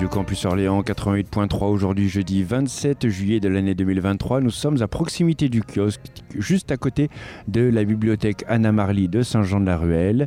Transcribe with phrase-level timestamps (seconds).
[0.00, 4.40] Radio Campus Orléans 88.3 aujourd'hui jeudi 27 juillet de l'année 2023.
[4.40, 6.00] Nous sommes à proximité du kiosque,
[6.38, 7.10] juste à côté
[7.48, 10.26] de la bibliothèque Anna Marly de Saint-Jean-de-la-Ruelle,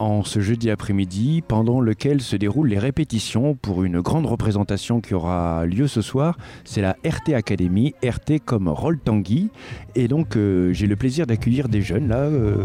[0.00, 5.14] en ce jeudi après-midi, pendant lequel se déroulent les répétitions pour une grande représentation qui
[5.14, 6.36] aura lieu ce soir.
[6.64, 9.50] C'est la RT Academy, RT comme Roll Tanguy.
[9.94, 12.56] Et donc euh, j'ai le plaisir d'accueillir des jeunes là euh,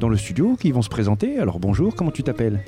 [0.00, 1.38] dans le studio qui vont se présenter.
[1.38, 2.64] Alors bonjour, comment tu t'appelles?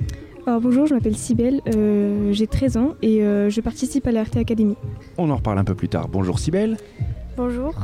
[0.48, 4.22] Alors bonjour, je m'appelle Cybelle, euh, j'ai 13 ans et euh, je participe à la
[4.22, 4.76] RT Academy.
[5.18, 6.08] On en reparle un peu plus tard.
[6.08, 6.78] Bonjour Cybelle.
[7.36, 7.74] Bonjour,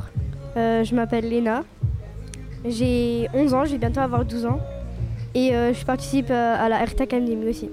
[0.56, 1.64] euh, je m'appelle Léna,
[2.64, 4.60] j'ai 11 ans, je vais bientôt avoir 12 ans
[5.34, 7.68] et je participe à la RT Academy aussi.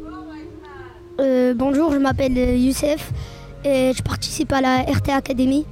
[1.55, 3.13] bonjour, je m'appelle Youssef
[3.63, 5.66] et je participe à la RT Academy.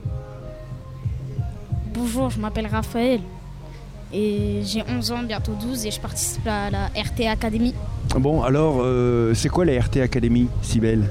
[1.94, 3.19] Bonjour, je m'appelle Raphaël
[4.13, 7.73] et j'ai 11 ans, bientôt 12 et je participe à la RT Academy.
[8.17, 11.03] Bon, alors, euh, c'est quoi la RT Academy, Sibelle?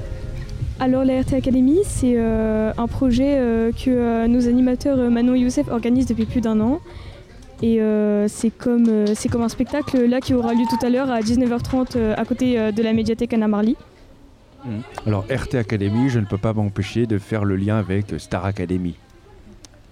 [0.79, 5.67] Alors, la RT Academy, c'est euh, un projet euh, que nos animateurs Manon et Youssef
[5.69, 6.79] organisent depuis plus d'un an.
[7.61, 7.81] Et
[8.29, 12.13] c'est comme, c'est comme un spectacle là qui aura lieu tout à l'heure à 19h30
[12.15, 13.75] à côté de la médiathèque Anna Marly.
[14.63, 14.69] Mmh.
[15.05, 18.95] Alors, RT Academy, je ne peux pas m'empêcher de faire le lien avec Star Academy.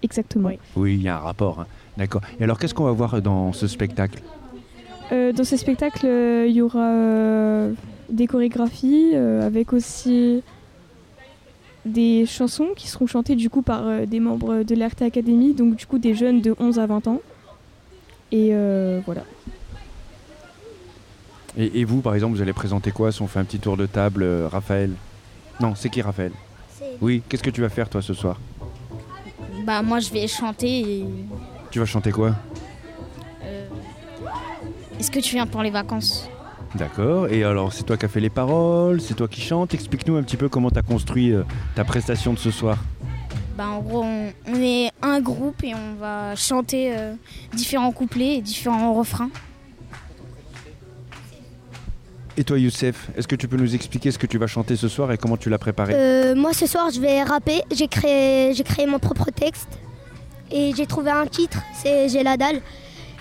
[0.04, 0.52] Exactement.
[0.76, 1.62] Oui, il y a un rapport.
[1.62, 1.68] Hein.
[1.98, 2.22] D'accord.
[2.40, 4.22] Et alors, qu'est-ce qu'on va voir dans ce spectacle?
[5.12, 7.74] Euh, dans ce spectacle, euh, il y aura euh,
[8.10, 10.44] des chorégraphies avec aussi
[11.86, 15.86] des chansons qui seront chantées du coup par des membres de l'Arte Academy, donc du
[15.86, 17.22] coup des jeunes de 11 à 20 ans.
[18.32, 18.52] Et
[19.06, 19.24] voilà.
[21.60, 23.88] Et, vous, par exemple, vous allez présenter quoi si on fait un petit tour de
[23.88, 24.92] table, Raphaël?
[25.60, 26.32] Non, c'est qui Raphaël?
[27.02, 28.40] Oui, qu'est-ce que tu vas faire toi ce soir?
[29.68, 31.06] Bah moi je vais chanter.
[31.70, 32.34] Tu vas chanter quoi
[35.00, 36.28] est-ce que tu viens pour les vacances
[36.76, 37.28] D'accord.
[37.28, 39.74] Et alors, c'est toi qui as fait les paroles, c'est toi qui chantes.
[39.74, 41.44] Explique-nous un petit peu comment tu as construit euh,
[41.76, 42.78] ta prestation de ce soir.
[43.56, 47.14] Bah, en gros, on, est un groupe et on va chanter euh,
[47.54, 49.30] différents couplets et différents refrains.
[52.40, 54.88] Et toi, Youssef, est-ce que tu peux nous expliquer ce que tu vas chanter ce
[54.88, 57.64] soir et comment tu l'as préparé euh, Moi, ce soir, je vais rapper.
[57.74, 59.70] J'ai créé, j'ai créé mon propre texte
[60.52, 62.62] et j'ai trouvé un titre, c'est J'ai la dalle.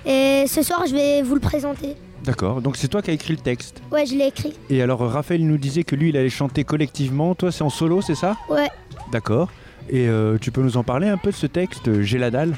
[0.05, 1.97] Et ce soir, je vais vous le présenter.
[2.25, 4.53] D'accord, donc c'est toi qui as écrit le texte Ouais, je l'ai écrit.
[4.69, 7.35] Et alors, Raphaël nous disait que lui, il allait chanter collectivement.
[7.35, 8.37] Toi, c'est en solo, c'est ça?
[8.51, 8.69] Ouais.
[9.13, 9.49] D'accord.
[9.89, 12.55] Et euh, tu peux nous en parler un peu de ce texte, J'ai la dalle?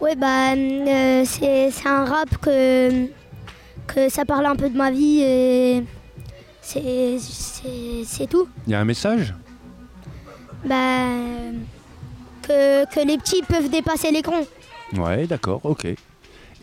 [0.00, 3.06] Ouais, bah, euh, c'est un rap que,
[3.94, 5.84] que ça parle un peu de ma vie et
[6.62, 8.48] c'est tout.
[8.66, 9.34] Il y a un message?
[10.64, 11.06] Bah,
[12.42, 14.46] que, que les petits peuvent dépasser les grands.
[14.96, 15.86] Ouais, d'accord, ok.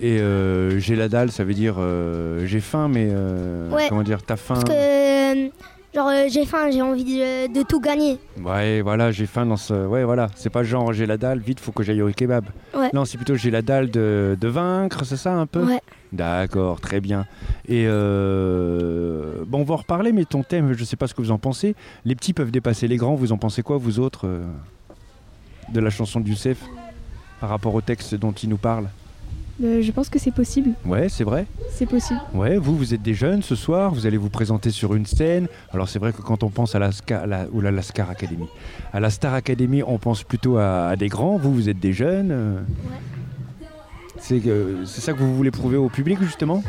[0.02, 4.24] Et euh, j'ai la dalle, ça veut dire euh, j'ai faim, mais euh, comment dire,
[4.24, 4.54] t'as faim?
[4.54, 5.50] Parce que
[5.94, 8.18] genre j'ai faim, j'ai envie de, tout gagner.
[8.42, 9.74] Ouais, voilà, j'ai faim dans ce.
[9.74, 12.46] Ouais, voilà, c'est pas genre j'ai la dalle, vite, faut que j'aille au kebab.
[12.74, 12.90] Ouais.
[12.94, 15.66] Non, c'est plutôt j'ai la dalle de, de vaincre, c'est ça un peu?
[15.66, 15.82] Ouais.
[16.12, 17.26] D'accord, très bien.
[17.68, 21.32] Et bon, on va en reparler, mais ton thème, je sais pas ce que vous
[21.32, 21.76] en pensez.
[22.06, 24.28] Les petits peuvent dépasser les grands, vous en pensez quoi, vous autres,
[25.72, 26.64] de la chanson de Youssef,
[27.40, 28.90] par rapport au texte dont il nous parle?
[29.62, 30.72] Euh, je pense que c'est possible.
[30.86, 31.46] Ouais, c'est vrai.
[31.72, 32.20] C'est possible.
[32.34, 35.48] Ouais, vous, vous êtes des jeunes ce soir, vous allez vous présenter sur une scène.
[35.74, 38.48] Alors c'est vrai que quand on pense à la, Scar, la, ou la, Scar Academy,
[38.94, 41.38] à la Star Academy, on pense plutôt à, des grands.
[41.38, 42.32] Vous, vous êtes des jeunes.
[42.32, 42.60] Euh.
[42.60, 43.19] Ouais.
[44.20, 46.64] C'est ça que vous voulez prouver au public justement?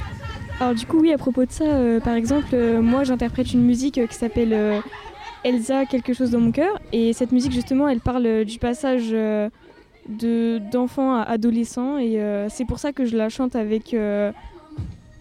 [0.61, 4.01] Alors du coup, oui, à propos de ça, euh, par exemple, moi j'interprète une musique
[4.07, 4.83] qui s'appelle
[5.45, 6.79] Elsa, quelque chose dans mon cœur.
[6.93, 9.15] Et cette musique justement, elle parle du passage
[10.09, 14.33] d'enfants à adolescents et euh, c'est pour ça que je la chante avec euh,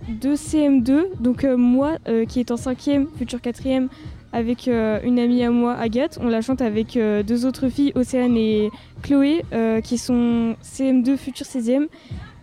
[0.08, 1.98] deux CM2 donc euh, moi
[2.28, 3.90] qui est en cinquième futur quatrième
[4.31, 8.70] avec une amie à moi Agathe on la chante avec deux autres filles Océane et
[9.02, 9.44] Chloé
[9.84, 11.88] qui sont CM2 futur 16e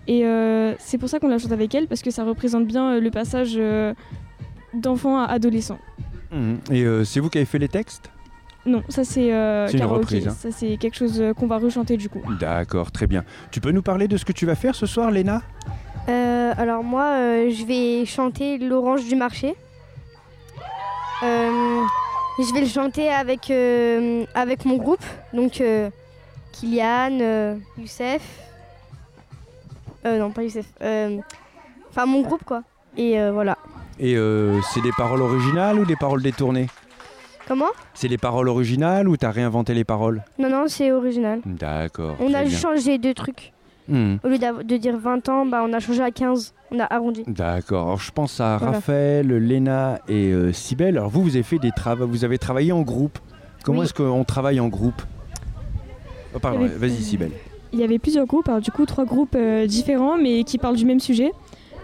[0.09, 0.25] et
[0.79, 3.59] c'est pour ça qu'on la chante avec elle parce que ça représente bien le passage
[4.75, 5.79] d'enfants à adolescents
[6.33, 6.55] mmh.
[6.73, 8.11] et c'est vous qui avez fait les textes?
[8.67, 10.27] Non, ça c'est euh, une reprise.
[10.27, 10.37] Hein.
[10.37, 12.21] Ça c'est quelque chose euh, qu'on va rechanter du coup.
[12.41, 13.25] D'accord, très bien.
[13.53, 15.43] Tu peux nous parler de ce que tu vas faire ce soir, Léna?
[16.09, 19.55] Euh, Alors moi, je vais chanter l'orange du marché.
[21.23, 25.05] Je vais le chanter avec, euh, avec mon groupe.
[25.33, 25.91] Donc, euh,
[26.53, 28.23] Kylian, euh, Youssef.
[30.05, 30.67] Euh, non, pas Youssef.
[30.83, 31.19] euh,
[31.91, 32.63] Enfin, mon groupe, quoi.
[32.97, 33.57] Et euh, voilà.
[33.99, 36.67] Et euh, c'est des paroles originales ou des paroles détournées?
[37.49, 37.71] Comment?
[37.95, 40.23] C'est les paroles originales ou t'as réinventé les paroles?
[40.39, 41.41] Non, non, c'est original.
[41.47, 42.17] D'accord.
[42.21, 42.59] On a bien.
[42.59, 43.53] changé deux trucs.
[43.89, 46.53] Hmm, Au lieu de dire 20 ans, bah, on a changé à 15.
[46.73, 47.23] On a arrondi.
[47.27, 47.87] D'accord.
[47.87, 48.75] Alors je pense à Voilà.
[48.75, 50.97] Raphaël, Léna et euh, Cybèle.
[50.99, 53.19] Alors vous, vous avez fait des travaux, vous avez travaillé en groupe.
[53.65, 53.85] Comment Oui.
[53.85, 55.01] est-ce qu'on travaille en groupe?
[56.35, 57.33] Oh, Pardon, vas-y Cybèle.
[57.73, 60.77] Il y avait plusieurs groupes, alors du coup trois groupes euh, différents mais qui parlent
[60.77, 61.33] du même sujet.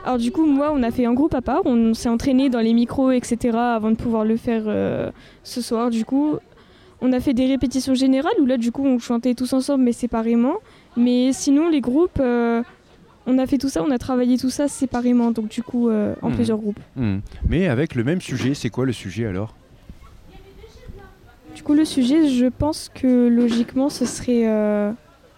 [0.04, 2.60] Alors du coup moi on a fait un groupe à part, on s'est entraîné dans
[2.60, 5.10] les micros etc avant de pouvoir le faire euh,
[5.44, 5.90] ce soir.
[5.90, 6.36] Du coup
[7.00, 9.92] on a fait des répétitions générales où là du coup on chantait tous ensemble mais
[9.92, 10.54] séparément.
[10.96, 12.62] Mais sinon les groupes, euh,
[13.26, 16.14] on a fait tout ça, on a travaillé tout ça séparément donc du coup euh,
[16.22, 16.34] en Mhm.
[16.36, 16.80] plusieurs groupes.
[16.96, 17.18] Hmm.
[17.48, 19.54] Mais avec le même sujet, c'est quoi le sujet alors?
[21.54, 24.90] Du coup le sujet je pense que logiquement ce serait euh,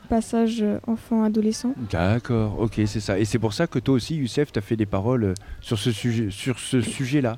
[0.09, 1.73] passage euh, enfant-adolescent.
[1.91, 3.19] D'accord, ok, c'est ça.
[3.19, 5.79] Et c'est pour ça que toi aussi, Youssef, tu as fait des paroles euh, sur
[5.79, 7.37] ce sujet, sur ce sujet-là.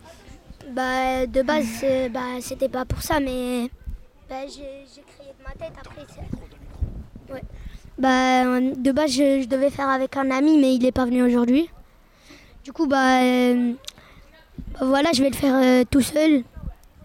[0.74, 3.70] Bah, de base, c'est- bah, c'était pas pour ça, mais
[4.28, 4.60] bah, j'ai
[5.02, 7.32] créé de ma tête après.
[7.32, 7.42] Ouais.
[7.98, 11.22] Bah, de base, je, je devais faire avec un ami, mais il est pas venu
[11.22, 11.68] aujourd'hui.
[12.64, 13.72] Du coup, bah, euh,
[14.74, 16.42] bah, voilà, je vais le faire euh, tout seul.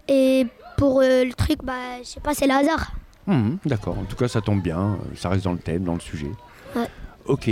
[0.08, 0.46] Et
[0.76, 1.72] pour euh, le truc, bah,
[2.02, 2.92] je sais pas, c'est le hasard.
[3.26, 6.00] Mhm, D'accord, en tout cas, ça tombe bien, ça reste dans le thème, dans le
[6.00, 6.30] sujet.
[6.76, 6.88] Ouais.
[7.26, 7.48] Ok.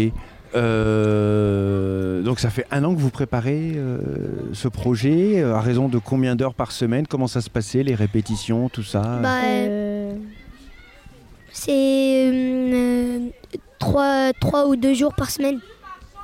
[0.57, 3.99] Euh, donc ça fait un an que vous préparez euh,
[4.53, 7.07] ce projet, euh, à raison de combien d'heures par semaine?
[7.07, 9.01] Comment ça se passait, les répétitions, tout ça?
[9.23, 10.00] Bah, Euh,
[11.53, 13.29] c'est euh,
[13.79, 15.61] trois, trois ou deux jours par semaine.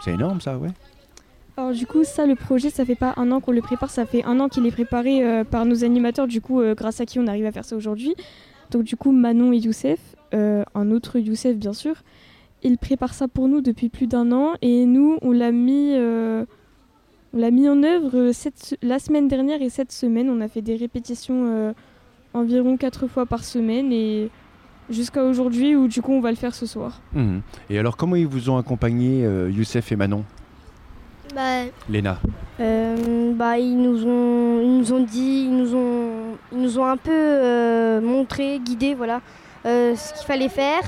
[0.04, 0.70] C'est énorme ça, ouais.
[1.56, 4.04] Alors du coup, ça, le projet, ça fait pas un an qu'on le prépare, ça
[4.04, 7.06] fait un an qu'il est préparé euh, par nos animateurs, du coup, euh, grâce à
[7.06, 8.14] qui on arrive à faire ça aujourd'hui.
[8.70, 9.98] Donc du coup, Manon et Youssef,
[10.34, 11.94] euh, un autre Youssef bien sûr,
[12.62, 16.44] ils préparent ça pour nous depuis plus d'un an et nous, on l'a mis, euh,
[17.32, 20.28] on l'a mis en œuvre cette la semaine dernière et cette semaine.
[20.28, 21.72] On a fait des répétitions euh,
[22.34, 24.30] environ quatre fois par semaine et
[24.90, 27.00] jusqu'à aujourd'hui où du coup, on va le faire ce soir.
[27.12, 27.42] Mhm.
[27.70, 30.24] Et alors, comment ils vous ont accompagné, euh, Youssef et Manon?
[31.34, 32.18] Bah, Léna
[32.60, 36.86] Euh, bah, ils nous ont, ils nous ont dit, ils nous ont, ils nous ont
[36.86, 39.20] un peu euh, montré, guidé, voilà,
[39.66, 40.82] euh, ce qu'il fallait faire.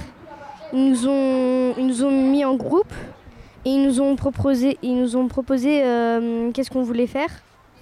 [0.72, 2.92] Ils nous ont, ils nous ont mis en groupe
[3.64, 7.30] et ils nous ont proposé, ils nous ont proposé euh, qu'est-ce qu'on voulait faire,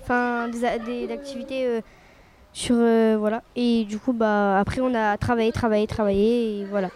[0.03, 1.81] enfin des, activités euh,
[2.57, 3.43] sur, euh, voilà.
[3.55, 6.89] Et du coup, bah, après on a travaillé, travaillé, travaillé voilà.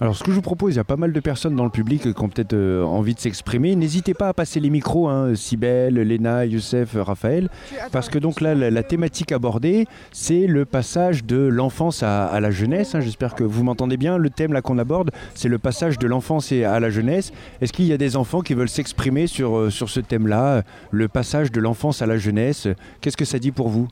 [0.00, 1.70] Alors, ce que je vous propose, il y a pas mal de personnes dans le
[1.70, 3.76] public qui ont peut-être euh, envie de s'exprimer.
[3.76, 7.48] N'hésitez pas à passer les micros, hein, Sibelle, Léna, Youssef, Raphaël,
[7.92, 12.96] parce que donc là, la, thématique abordée, c'est le passage de l'enfance à, la jeunesse.
[12.96, 13.00] hein.
[13.00, 14.18] J'espère que vous m'entendez bien.
[14.18, 17.32] Le thème là qu'on aborde, c'est le passage de l'enfance à la jeunesse.
[17.60, 21.06] Est-ce qu'il y a des enfants qui veulent s'exprimer sur, euh, sur ce thème-là, le
[21.06, 22.66] passage de l'enfance à la jeunesse?
[23.00, 23.86] Qu'est-ce que ça dit pour vous?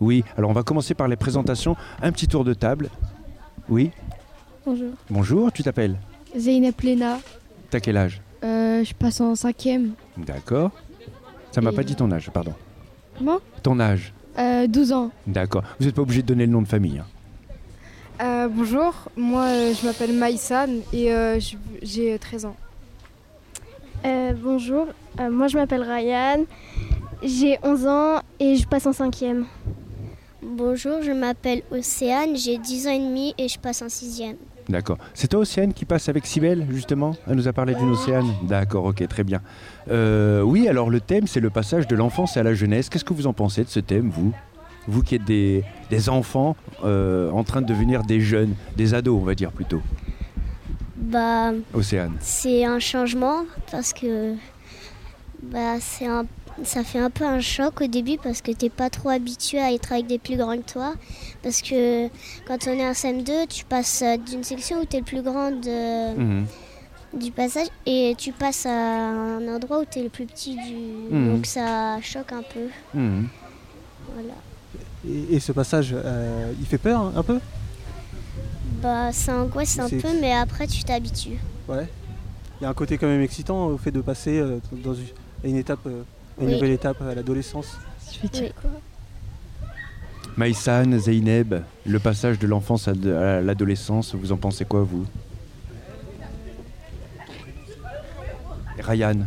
[0.00, 0.24] Oui.
[0.36, 1.76] Alors, on va commencer par les présentations.
[2.02, 2.90] Un petit tour de table.
[3.68, 3.90] Oui.
[4.64, 4.90] Bonjour.
[5.10, 5.52] Bonjour.
[5.52, 5.96] Tu t'appelles
[6.36, 7.18] Zeynep Lena,
[7.70, 9.92] T'as quel âge euh, je passe en cinquième.
[10.18, 10.70] D'accord.
[11.52, 12.52] Ça m'a Et- pas dit ton âge, pardon.
[13.16, 14.12] Comment Ton âge.
[14.38, 15.10] Euh, 12 ans.
[15.26, 15.62] D'accord.
[15.80, 16.98] Vous n'êtes pas obligé de donner le nom de famille.
[16.98, 17.06] hein.
[18.22, 21.38] Euh, bonjour, moi euh, je m'appelle Maïsan et euh,
[21.82, 22.56] j'ai 13 ans.
[24.04, 24.86] Euh, bonjour,
[25.20, 26.44] euh, moi je m'appelle Ryan,
[27.22, 29.46] j'ai 11 ans et je passe en cinquième.
[30.46, 34.36] Bonjour, je m'appelle Océane, j'ai 10 ans et demi et je passe en sixième.
[34.68, 34.98] D'accord.
[35.14, 37.14] C'est toi, Océane, qui passe avec Sibelle, justement?
[37.28, 39.40] Elle nous a parlé d'une Océane D'accord, ok, très bien.
[39.90, 42.88] Euh, oui, alors le thème, c'est le passage de l'enfance à la jeunesse.
[42.88, 44.32] Qu'est-ce que vous en pensez de ce thème, vous?
[44.88, 49.20] Vous qui êtes des, des enfants euh, en train de devenir des jeunes, des ados,
[49.20, 49.82] on va dire plutôt.
[50.96, 52.16] Bah, Océane.
[52.20, 54.34] c'est un changement parce que
[55.42, 56.24] bah, c'est un,
[56.64, 59.72] ça fait un peu un choc au début parce que t'es pas trop habitué à
[59.72, 60.94] être avec des plus grands que toi.
[61.42, 62.08] Parce que
[62.46, 65.50] quand on est en CM2, tu passes euh, d'une section où t'es le plus grand
[65.50, 66.46] de- Mhm.
[67.14, 71.14] du passage et tu passes à un endroit où t'es le plus petit du.
[71.14, 71.34] Mhm.
[71.36, 72.68] Donc ça choque un peu.
[72.94, 73.28] Mhm.
[74.14, 74.34] Voilà.
[75.08, 77.38] Et, et ce passage, euh, il fait peur un peu?
[78.82, 81.38] Bah, ça angoisse un peu, mais après tu t'habitues.
[81.68, 81.86] Ouais.
[82.60, 85.04] Il y a un côté quand même excitant au fait de passer euh, dans une,
[85.44, 86.02] à une étape, euh,
[86.40, 86.52] une Oui.
[86.54, 87.78] nouvelle étape à l'adolescence.
[88.22, 88.52] Oui.
[90.36, 92.92] Maïsan, Zeynep, le passage de l'enfance à,
[93.40, 95.06] l'adolescence, vous en pensez quoi, vous?
[98.78, 99.26] Ryan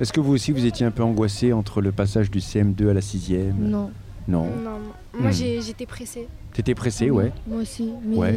[0.00, 2.94] Est-ce que vous aussi, vous étiez un peu angoissé entre le passage du CM2 à
[2.94, 3.90] la 6e Non.
[4.26, 4.44] Non.
[4.46, 4.78] Non,
[5.18, 5.32] moi Hmm.
[5.32, 6.26] j'ai- j'étais pressée.
[6.52, 7.30] T'étais pressé, ouais.
[7.46, 7.90] Moi aussi.
[8.04, 8.32] Mais Ouais.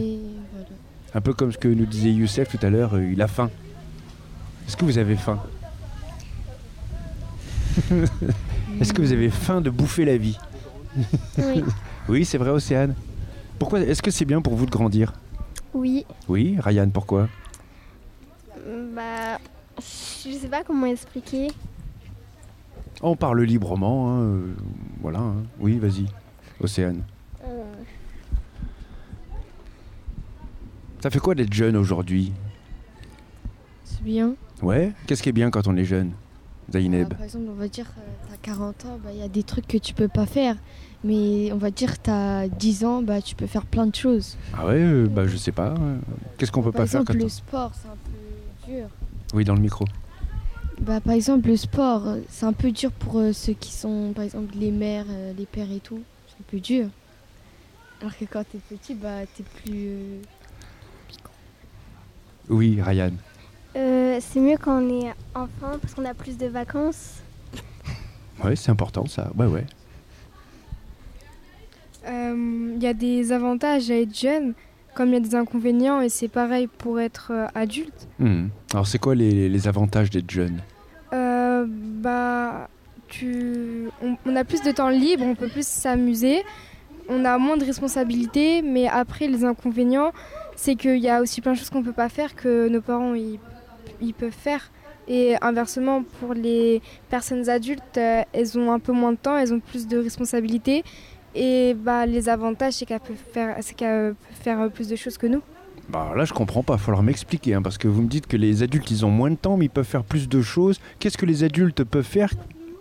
[0.52, 0.68] voilà.
[1.14, 3.50] Un peu comme ce que nous disait Youssef tout à l'heure, euh, il a faim.
[4.68, 5.40] Est-ce que vous avez faim
[8.82, 10.38] Est-ce que vous avez faim de bouffer la vie
[11.38, 11.64] Oui.
[12.10, 12.96] Oui, c'est vrai, Océane.
[13.60, 15.12] Pourquoi Est-ce que c'est bien pour vous de grandir
[15.74, 16.06] Oui.
[16.30, 17.28] Oui, Ryan, pourquoi
[18.96, 19.38] Bah,
[19.78, 21.50] je sais pas comment expliquer.
[23.02, 24.54] On parle librement, hein, euh,
[25.02, 25.20] voilà.
[25.20, 25.36] hein.
[25.60, 26.06] Oui, vas-y,
[26.62, 27.02] Océane.
[27.46, 27.64] Euh,
[31.02, 32.32] Ça fait quoi d'être jeune aujourd'hui
[33.84, 34.34] C'est bien.
[34.62, 36.12] Ouais Qu'est-ce qui est bien quand on est jeune
[36.72, 39.28] Zaineb Bah, par exemple, on va dire, euh, t'as 40 ans, bah, il y a
[39.30, 40.58] des trucs que tu peux pas faire.
[41.04, 44.36] Mais on va dire, t'as 10 ans, bah, tu peux faire plein de choses.
[44.58, 45.76] Ah ouais, euh, bah je sais pas.
[45.80, 45.98] euh,
[46.38, 48.88] Qu'est-ce qu'on peut Par pas faire exemple, quand le sport, c'est un peu dur.
[49.34, 49.86] Oui, dans le micro.
[50.82, 54.12] Bah, par exemple, le sport, euh, c'est un peu dur pour euh, ceux qui sont,
[54.16, 55.06] par exemple, les mères,
[55.38, 56.02] les pères et tout.
[56.28, 56.88] C'est un peu dur.
[58.02, 59.90] Alors que quand t'es petit, bah, t'es plus.
[62.50, 63.12] Euh, Oui, Ryan.
[63.76, 67.22] euh, c'est mieux quand on est enfant parce qu'on a plus de vacances.
[68.44, 69.32] Ouais, c'est important ça.
[69.38, 69.66] Ouais, ouais.
[72.08, 74.54] Euh, Il y a des avantages à être jeune,
[74.94, 78.08] comme il y a des inconvénients, et c'est pareil pour être euh, adulte.
[78.20, 78.48] Hmm.
[78.74, 80.62] Alors, c'est quoi les, les avantages d'être jeune?
[81.14, 82.70] Euh, bah,
[83.08, 83.90] tu...
[84.04, 86.44] on, on a plus de temps libre, on peut plus s'amuser,
[87.10, 90.12] on a moins de responsabilités, mais après les inconvénients,
[90.58, 93.14] c'est qu'il y a aussi plein de choses qu'on peut pas faire que nos parents
[93.14, 94.72] ils, peuvent faire.
[95.08, 99.54] Et inversement, pour les personnes adultes, euh, elles ont un peu moins de temps, elles
[99.54, 100.84] ont plus de responsabilités.
[101.34, 103.56] Et bah, les avantages, c'est qu'elles peuvent faire,
[104.34, 105.42] faire plus de choses que nous.
[105.88, 106.74] Bah là, je comprends pas.
[106.74, 107.54] Il va falloir m'expliquer.
[107.54, 109.66] hein, parce que vous me dites que les adultes, ils ont moins de temps, mais
[109.66, 110.82] ils peuvent faire plus de choses.
[111.00, 112.34] Qu'est-ce que les adultes peuvent faire,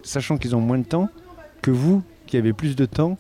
[0.03, 1.09] sachant qu'ils ont moins de temps,
[1.63, 3.19] que vous, qui avez plus de temps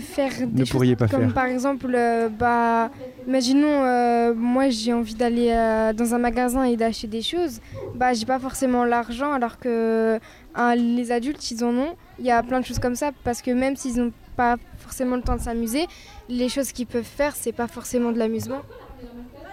[0.00, 1.34] faire des Ne choses pourriez pas comme faire.
[1.34, 2.90] par exemple euh, bah
[3.26, 7.60] imaginons euh, moi j'ai envie d'aller euh, dans un magasin et d'acheter des choses
[7.94, 10.18] bah j'ai pas forcément l'argent alors que
[10.54, 13.42] hein, les adultes ils en ont il y a plein de choses comme ça parce
[13.42, 15.86] que même s'ils n'ont pas forcément le temps de s'amuser
[16.28, 18.60] les choses qu'ils peuvent faire c'est pas forcément de l'amusement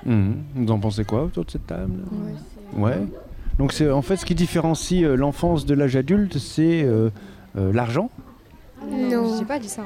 [0.03, 0.35] Mhm.
[0.55, 1.93] Vous en pensez quoi autour de cette table?
[2.75, 2.97] Ouais.
[3.59, 6.83] Donc c'est en fait ce qui différencie l'enfance de l'âge adulte, c'est
[7.55, 8.09] l'argent?
[8.89, 9.37] Non.
[9.37, 9.85] j'ai pas dit ça hein.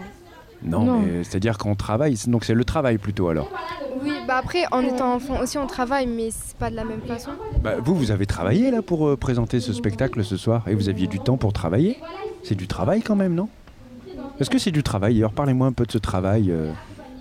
[0.65, 0.99] Non, Non.
[1.01, 2.15] mais c'est-à-dire qu'on travaille.
[2.27, 3.49] Donc c'est le travail plutôt alors.
[4.03, 7.01] oui bah après en étant enfant aussi on travaille mais c'est pas de la même
[7.01, 7.31] façon
[7.63, 10.89] Bah, vous, vous avez travaillé là pour euh, présenter ce spectacle ce soir et vous
[10.89, 11.97] aviez du temps pour travailler.
[12.43, 13.47] C'est du travail quand même, non?
[14.39, 15.17] Est-ce que c'est du travail?
[15.19, 16.51] Alors parlez-moi un peu de ce travail.
[16.51, 16.71] euh.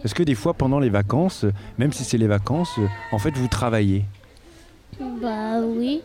[0.04, 1.44] Est-ce que des fois pendant les vacances,
[1.78, 4.04] même si c'est les vacances, euh, en fait vous travaillez?
[5.20, 6.02] Bah oui,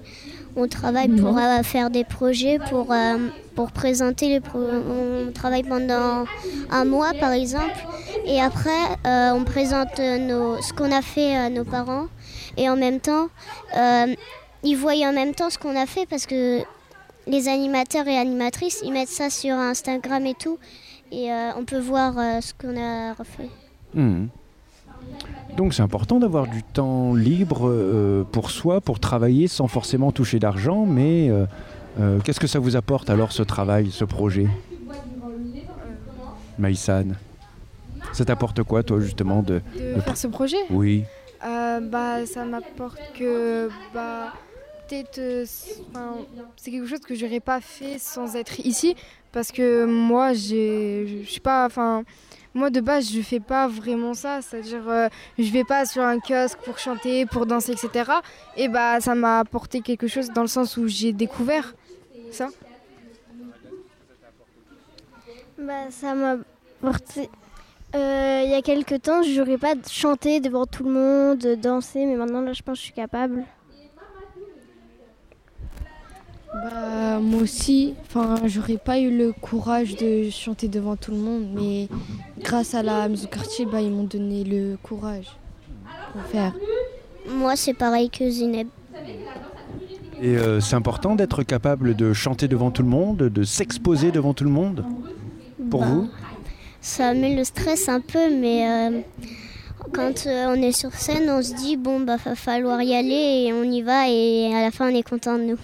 [0.55, 3.17] on travaille pour euh, faire des projets, pour, euh,
[3.55, 6.25] pour présenter les pro- On travaille pendant
[6.71, 7.77] un mois par exemple,
[8.25, 8.69] et après
[9.05, 12.07] euh, on présente nos, ce qu'on a fait à nos parents,
[12.57, 13.27] et en même temps,
[14.63, 16.59] ils voient en même temps ce qu'on a fait parce que
[17.27, 20.57] les animateurs et animatrices, ils mettent ça sur Instagram et tout,
[21.11, 23.49] et on peut voir ce qu'on a refait.
[23.93, 24.29] Mhm.
[25.57, 30.39] Donc c'est important d'avoir du temps libre euh, pour soi, pour travailler sans forcément toucher
[30.39, 31.45] d'argent, mais euh,
[31.99, 34.47] euh, qu'est-ce que ça vous apporte alors ce travail, ce projet?
[36.57, 37.07] Maïsan
[38.13, 39.61] Ça t'apporte quoi toi justement de...
[39.75, 40.57] de faire ce projet?
[40.69, 41.03] Oui.
[41.41, 44.33] Bah, ça m'apporte que bah,
[44.87, 48.95] peut-être c'est quelque chose que j'aurais pas fait sans être ici
[49.31, 52.03] parce que moi j'ai je suis pas enfin
[52.53, 56.01] moi de base je fais pas vraiment ça c'est à dire je vais pas sur
[56.03, 58.11] un kiosque pour chanter pour danser etc
[58.57, 61.75] et bah ça m'a apporté quelque chose dans le sens où j'ai découvert
[62.31, 62.49] ça
[65.59, 66.37] Bah, ça m'a
[66.79, 67.29] porté.
[67.95, 72.05] Euh, Il y a quelques temps, je n'aurais pas chanté devant tout le monde, danser,
[72.05, 73.43] mais maintenant, là, je pense que je suis capable.
[76.53, 81.47] Bah, moi aussi, enfin, j'aurais pas eu le courage de chanter devant tout le monde,
[81.53, 81.87] mais
[82.41, 85.27] grâce à la maison quartier, bah, ils m'ont donné le courage
[86.11, 86.53] pour faire.
[87.29, 88.67] Moi c'est pareil que Zineb.
[90.21, 94.33] Et euh, c'est important d'être capable de chanter devant tout le monde, de s'exposer devant
[94.33, 94.83] tout le monde
[95.69, 96.09] Pour Bah, vous?
[96.81, 99.01] Ça met le stress un peu, mais euh,
[99.93, 103.45] quand euh, on est sur scène, on se dit bon bah va falloir y aller
[103.45, 105.57] et on y va et à la fin on est content de nous.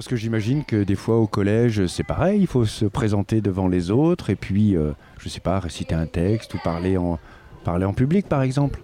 [0.00, 3.68] Parce que j'imagine que des fois au collège, c'est pareil, il faut se présenter devant
[3.68, 7.18] les autres et puis, euh, je sais pas, réciter un texte ou parler en,
[7.64, 8.80] parler en public par exemple.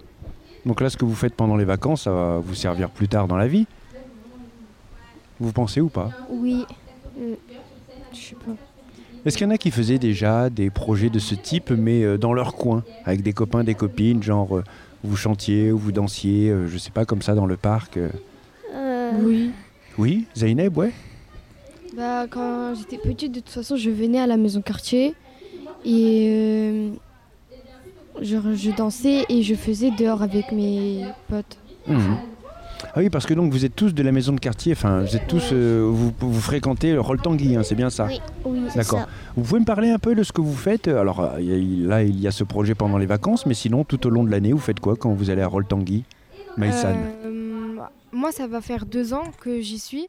[0.67, 3.27] Donc là, ce que vous faites pendant les vacances, ça va vous servir plus tard
[3.27, 3.65] dans la vie.
[5.39, 6.11] Vous pensez ou pas?
[6.29, 6.67] Oui.
[7.17, 7.33] Mm.
[8.13, 8.51] Je sais pas.
[9.25, 12.19] Est-ce qu'il y en a qui faisaient déjà des projets de ce type, mais euh,
[12.19, 14.63] dans leur coin, avec des copains, des copines, genre euh,
[15.03, 18.09] vous chantiez ou vous dansiez, euh, je sais pas, comme ça dans le parc euh?
[18.75, 19.51] Euh, Oui.
[19.97, 20.91] Oui, Zaineb, ouais?
[21.95, 25.15] Bah, quand j'étais petite, de toute façon, je venais à la maison quartier
[25.85, 26.89] et euh,
[28.21, 31.57] je, je dansais et je faisais dehors avec mes potes.
[31.87, 32.17] Mhm.
[32.83, 35.15] Ah oui, parce que donc vous êtes tous de la maison de quartier, enfin vous
[35.15, 38.05] êtes tous, euh, vous, vous fréquentez le rôle Tanguy, hein, c'est bien ça?
[38.05, 38.19] Oui.
[38.45, 38.99] Oui, c'est D'accord.
[38.99, 39.07] ça.
[39.35, 40.87] Vous pouvez me parler un peu de ce que vous faites?
[40.87, 44.09] Alors euh, là, il y a ce projet pendant les vacances, mais sinon, tout au
[44.11, 46.03] long de l'année, vous faites quoi quand vous allez à Roltanguy
[46.55, 47.77] Maïsan Euh,
[48.11, 50.07] moi, ça va faire deux ans que j'y suis.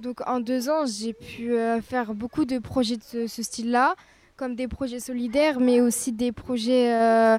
[0.00, 3.94] Donc en deux ans, j'ai pu euh, faire beaucoup de projets de ce, style-là,
[4.36, 6.94] comme des projets solidaires, mais aussi des projets...
[6.94, 7.38] euh,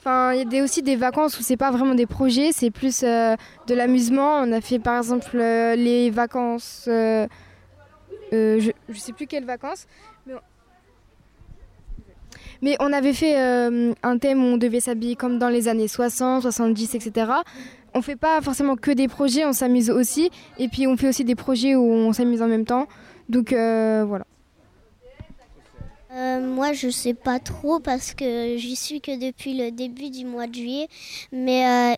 [0.00, 3.02] Enfin, il y a aussi des vacances où c'est pas vraiment des projets, c'est plus
[3.02, 3.34] euh,
[3.66, 4.36] de l'amusement.
[4.36, 6.82] On a fait par exemple les vacances...
[6.86, 7.36] je,
[8.32, 9.86] je sais plus quelles vacances,
[12.62, 15.88] mais on, avait fait euh, un thème où on devait s'habiller comme dans les années
[15.88, 17.32] 60, 70, etc
[17.94, 20.30] on fait pas forcément que des projets, on s'amuse aussi.
[20.58, 22.86] Et puis on fait aussi des projets où on s'amuse en même temps.
[23.28, 24.26] Donc euh, voilà.
[26.14, 30.24] Euh, moi, je sais pas trop parce que j'y suis que depuis le début du
[30.24, 30.88] mois de juillet.
[31.32, 31.96] Mais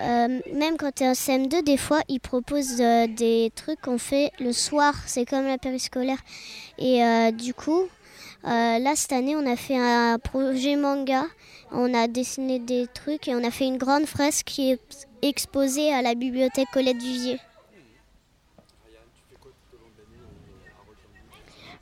[0.00, 4.52] même quand tu es en CM2, des fois, ils proposent des trucs qu'on fait le
[4.52, 4.94] soir.
[5.06, 6.18] C'est comme la périscolaire.
[6.78, 7.88] Et du coup,
[8.44, 11.24] euh, là, cette année, on a fait un projet manga.
[11.70, 15.92] On a dessiné des trucs et on a fait une grande fresque qui est exposée
[15.92, 17.38] à la bibliothèque Colette Vivier.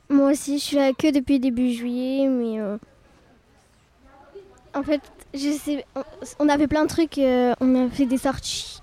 [0.09, 2.77] Moi aussi, je suis là que depuis début juillet, mais euh,
[4.73, 5.01] en fait,
[5.33, 6.03] je sais, on,
[6.39, 7.17] on a fait plein de trucs.
[7.17, 8.81] euh, on a fait des sorties.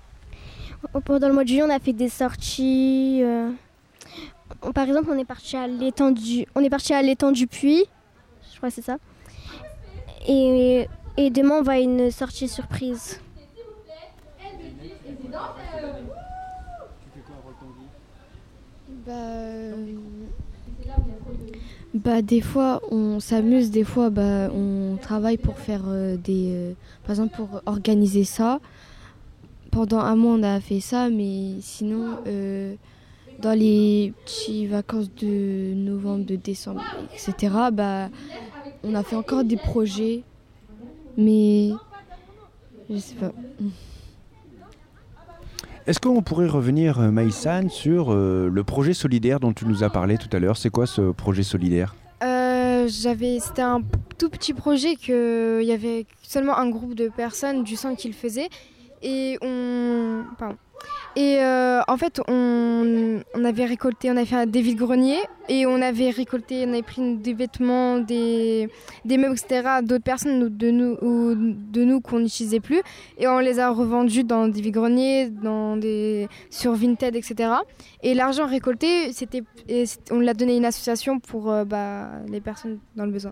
[1.03, 3.21] Pendant le mois de juillet, on a fait des sorties.
[4.73, 7.85] Par exemple, on est parti à l'étang du, on est parti à l'étang du puits.
[8.51, 8.97] Je crois que c'est ça.
[10.27, 10.87] Et,
[11.17, 13.19] demain, on va à une sortie surprise.
[19.05, 19.13] Bah,
[21.93, 26.51] bah, des fois on s'amuse, des fois bah, on travaille pour faire euh, des.
[26.51, 28.59] euh, par exemple pour organiser ça.
[29.71, 32.75] Pendant un mois on a fait ça, mais sinon euh,
[33.39, 36.81] dans les petites vacances de novembre, de décembre,
[37.13, 37.53] etc.
[37.71, 38.09] Bah,
[38.83, 40.23] on a fait encore des projets,
[41.17, 41.71] mais
[42.89, 43.31] je sais pas.
[45.87, 49.91] Est-ce qu'on pourrait revenir, euh, Maïsan, sur euh, le projet solidaire dont tu nous as
[49.91, 50.57] parlé tout à l'heure?
[50.57, 51.95] C'est quoi ce projet solidaire?
[52.23, 53.83] Euh, j'avais, c'était un
[54.17, 58.07] tout petit projet que il y avait seulement un groupe de personnes du sang qui
[58.07, 58.49] le faisait
[59.03, 60.57] et on, pardon.
[61.17, 65.65] Et euh, en fait, on, on avait récolté, on avait fait un des vide-grenier et
[65.65, 68.67] on avait récolté, on avait pris des vêtements, des,
[69.05, 69.79] des meubles, etc.
[69.81, 72.81] d'autres personnes de nous, ou de nous qu'on n'utilisait plus
[73.17, 77.49] et on les a revendus dans des vide-greniers, dans des sur Vinted, etc.
[78.03, 79.43] Et l'argent récolté, c'était-
[80.11, 83.31] on l'a donné à une association pour euh, bah, les personnes dans le besoin.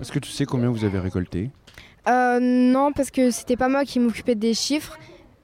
[0.00, 1.50] Est-ce que tu sais combien vous avez récolté?
[2.08, 4.96] Euh, non, parce que c'était pas moi qui m'occupais des chiffres.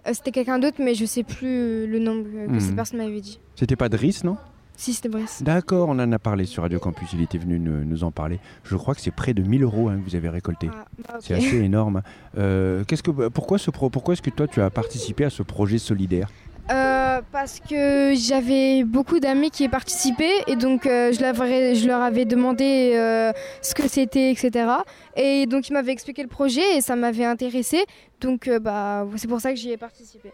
[0.07, 2.61] Euh, c'était quelqu'un d'autre, mais je sais plus le nombre que Mhm.
[2.61, 3.39] cette personne m'avait dit.
[3.55, 4.37] C'était pas Driss, non?
[4.77, 5.43] Si, c'était Brice.
[5.45, 8.41] D'accord, on en a parlé sur Radio Campus, il était venu nous, nous en parler.
[8.65, 10.71] Je crois que c'est près de 1000 euros hein, que vous avez récolté.
[10.73, 11.19] Ah, bah.
[11.21, 12.03] C'est assez énorme.
[12.39, 15.43] Euh, qu'est-ce que, pourquoi, ce pro, pourquoi est-ce que toi tu as participé à ce
[15.43, 16.29] projet solidaire?
[16.73, 21.75] Euh, parce que j'avais beaucoup d'amis qui y participaient et donc euh, je, leur avais-
[21.75, 24.71] je leur avais demandé euh, ce que c'était, etc.
[25.17, 27.85] Et donc ils m'avaient expliqué le projet et ça m'avait intéressé.
[28.21, 30.33] Donc euh, bah, c'est pour ça que j'y ai participé.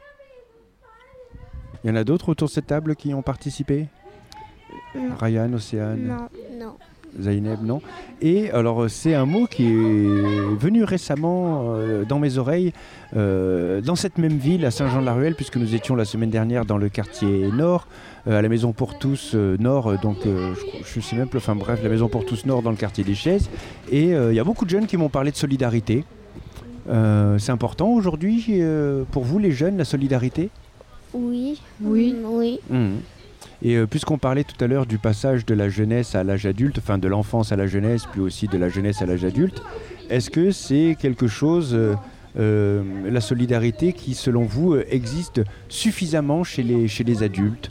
[1.82, 3.86] Il y en a d'autres autour de cette table qui ont participé?
[4.94, 5.14] Non.
[5.20, 6.06] Ryan, Océane?
[6.06, 6.28] Non.
[6.66, 6.76] Non.
[7.20, 7.80] Zaineb, non.
[8.22, 12.72] Et alors, c'est un mot qui est venu récemment euh, dans mes oreilles,
[13.16, 16.88] euh, dans cette même ville, à Saint-Jean-de-la-Ruelle, puisque nous étions la semaine dernière dans le
[16.88, 17.86] quartier Nord,
[18.26, 21.38] euh, à la Maison pour tous euh, Nord, donc euh, je, je sais même plus,
[21.38, 23.48] enfin bref, la Maison pour tous Nord dans le quartier des Chaises.
[23.90, 26.04] Et euh, il y a beaucoup de jeunes qui m'ont parlé de solidarité.
[26.88, 30.50] Euh, c'est important aujourd'hui euh, pour vous, les jeunes, la solidarité?
[31.12, 31.60] Oui.
[31.82, 32.14] Oui.
[32.24, 32.60] Oui.
[32.70, 33.00] Mhm.
[33.62, 36.78] Et euh, puisqu'on parlait tout à l'heure du passage de la jeunesse à l'âge adulte,
[36.78, 39.62] enfin de l'enfance à la jeunesse, puis aussi de la jeunesse à l'âge adulte,
[40.10, 41.94] est-ce que c'est quelque chose, euh,
[42.38, 47.70] euh, la solidarité, qui selon vous existe suffisamment chez les, chez les adultes?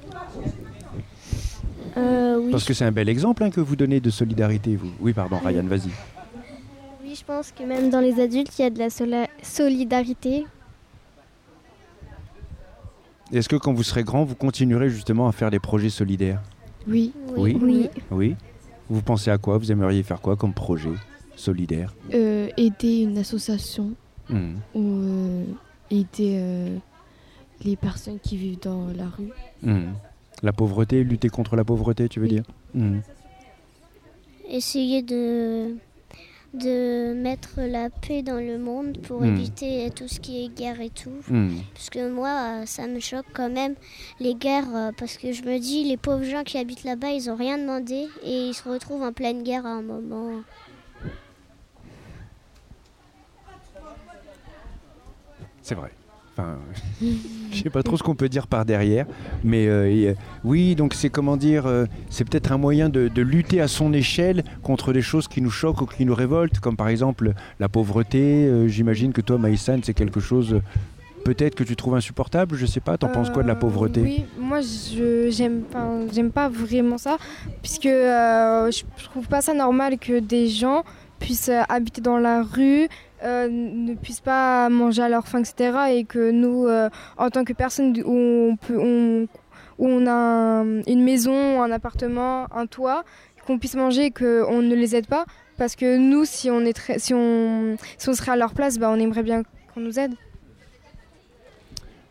[2.39, 2.51] Oui.
[2.51, 4.91] Parce que c'est un bel exemple hein, que vous donnez de solidarité, vous.
[5.01, 5.89] Oui, pardon, Ryan, vas-y.
[7.03, 8.89] Oui, je pense que même dans les adultes, il y a de la
[9.41, 10.45] solidarité.
[13.31, 16.41] Est-ce que quand vous serez grand, vous continuerez justement à faire des projets solidaires?
[16.87, 17.11] Oui.
[17.35, 17.57] Oui.
[17.61, 17.89] Oui.
[18.11, 18.35] Oui.
[18.89, 19.57] Vous pensez à quoi?
[19.57, 20.93] Vous aimeriez faire quoi comme projet
[21.35, 21.93] solidaire?
[22.13, 23.91] Euh, aider une association
[24.29, 24.55] Hmm.
[24.75, 25.43] ou euh,
[25.89, 26.77] aider euh,
[27.63, 29.29] les personnes qui vivent dans la rue.
[29.63, 29.93] Hmm.
[30.43, 32.33] La pauvreté, lutter contre la pauvreté, tu veux Oui.
[32.33, 32.43] dire?
[32.73, 32.99] Hmm.
[34.49, 35.75] Essayer de,
[36.53, 39.25] de mettre la paix dans le monde pour Hmm.
[39.35, 41.11] éviter tout ce qui est guerre et tout.
[41.29, 41.57] Hmm.
[41.73, 43.75] Parce que moi, euh, ça me choque quand même,
[44.19, 47.27] les guerres, euh, parce que je me dis, les pauvres gens qui habitent là-bas, ils
[47.27, 50.41] n'ont rien demandé et ils se retrouvent en pleine guerre à un moment.
[55.61, 55.91] C'est vrai.
[56.37, 56.57] Enfin,
[57.51, 59.05] je sais pas trop ce qu'on peut dire par derrière,
[59.43, 63.07] mais euh, et, euh, oui, donc c'est comment dire, euh, c'est peut-être un moyen de,
[63.07, 66.59] de lutter à son échelle contre des choses qui nous choquent ou qui nous révoltent,
[66.59, 68.45] comme par exemple la pauvreté.
[68.45, 70.61] Euh, J'imagine que toi, Maïsan, c'est quelque chose euh,
[71.25, 72.55] peut-être que tu trouves insupportable.
[72.55, 72.97] Je sais pas.
[72.97, 74.01] T'en penses quoi de la Euh, pauvreté?
[74.01, 77.17] Oui, moi je j'aime pas j'aime pas vraiment ça
[77.63, 80.83] puisque euh, je trouve pas ça normal que des gens
[81.19, 82.87] puissent euh, habiter dans la rue,
[83.23, 85.77] euh, ne puissent pas manger à leur faim, etc.
[85.91, 88.13] Et que nous, euh, en tant que personnes où
[88.51, 89.27] on peut
[89.79, 93.03] on, a un- une maison, un appartement, un toit,
[93.45, 95.25] qu'on puisse manger et qu'on ne les aide pas.
[95.57, 98.77] Parce que nous, si on, est très- si on, si on serait à leur place,
[98.77, 100.13] bah, on aimerait bien qu'on nous aide.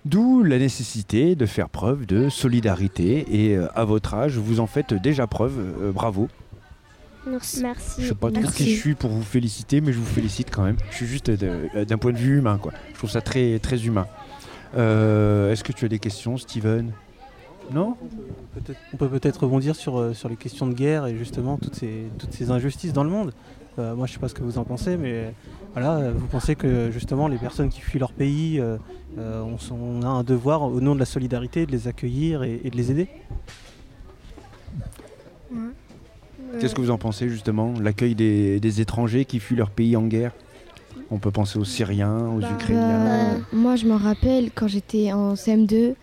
[0.04, 3.26] D'où la nécessité de faire preuve de solidarité.
[3.30, 5.92] Et euh, à votre âge, vous en faites déjà preuve.
[5.92, 6.28] Bravo.
[7.26, 7.62] Merci.
[7.62, 8.02] Merci.
[8.02, 10.62] Je sais pas trop qui je suis pour vous féliciter, mais je vous félicite quand
[10.62, 10.76] même.
[10.90, 12.72] Je suis juste de- euh, d'un point de vue humain, quoi.
[12.92, 14.06] Je trouve ça très, très humain.
[14.76, 16.92] Euh, Est-ce que tu as des questions, Steven?
[17.72, 17.96] Non?
[18.92, 22.04] On peut peut-être rebondir sur, euh, sur les questions de guerre et justement toutes ces,
[22.18, 23.32] toutes ces injustices dans le monde.
[23.78, 25.34] Euh, moi, je sais pas ce que vous en pensez, mais
[25.72, 28.76] voilà, euh, vous pensez que justement les personnes qui fuient leur pays, euh,
[29.18, 32.70] euh, on, a un devoir au nom de la solidarité de les accueillir et, et
[32.70, 33.08] de les aider?
[36.60, 40.06] Qu'est-ce que vous en pensez justement L'accueil des, des étrangers qui fuient leur pays en
[40.06, 40.32] guerre?
[41.10, 43.34] On peut penser aux Syriens, aux Bah, Ukrainiens.
[43.38, 45.94] Bah, moi, je me rappelle quand j'étais en CM2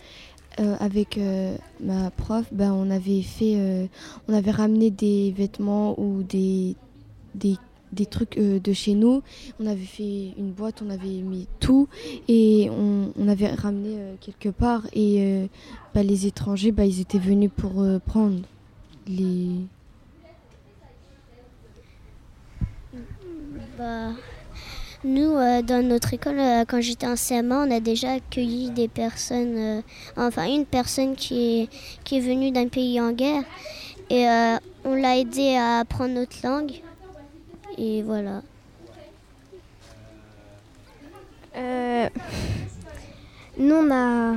[0.60, 3.86] euh, avec euh, ma prof, bah, on avait fait, euh,
[4.30, 6.76] on avait ramené des vêtements ou des
[7.36, 7.58] des,
[7.92, 9.24] des trucs euh, de chez nous.
[9.60, 11.88] On avait fait une boîte, on avait mis tout
[12.28, 15.48] et on, on avait ramené euh, quelque part et euh,
[15.96, 18.38] bah, les étrangers, bah, ils étaient venus pour euh, prendre
[19.08, 19.48] les.
[23.78, 24.12] Bah,
[25.04, 28.88] nous, euh, dans notre école, euh, quand j'étais en CM1, on a déjà accueilli des
[28.88, 29.82] personnes, euh,
[30.16, 31.70] enfin une personne qui est,
[32.04, 33.44] qui est venue d'un pays en guerre.
[34.10, 36.72] Et euh, on l'a aidé à apprendre notre langue.
[37.78, 38.44] Et voilà.
[41.58, 42.10] Euh,
[43.58, 44.34] nous, on a.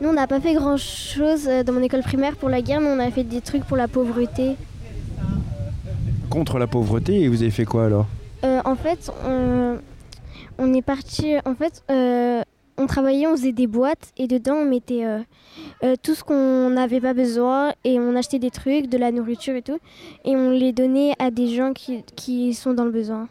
[0.00, 2.88] Nous, on n'a pas fait grand chose dans mon école primaire pour la guerre, mais
[2.88, 4.56] on a fait des trucs pour la pauvreté.
[6.30, 8.06] Contre la pauvreté, et vous avez fait quoi alors?
[8.44, 9.10] Euh, en fait,
[10.58, 11.34] on, est parti.
[11.44, 12.42] En fait, euh,
[12.78, 17.00] on travaillait, on faisait des boîtes et dedans on mettait euh, tout ce qu'on n'avait
[17.00, 19.78] pas besoin et on achetait des trucs, de la nourriture et tout,
[20.24, 23.28] et on les donnait à des gens qui, qui sont dans le besoin.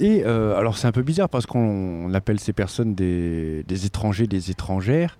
[0.00, 1.60] Et alors c'est un peu bizarre parce qu'on
[2.08, 5.16] on appelle ces personnes des, des étrangers, des étrangères.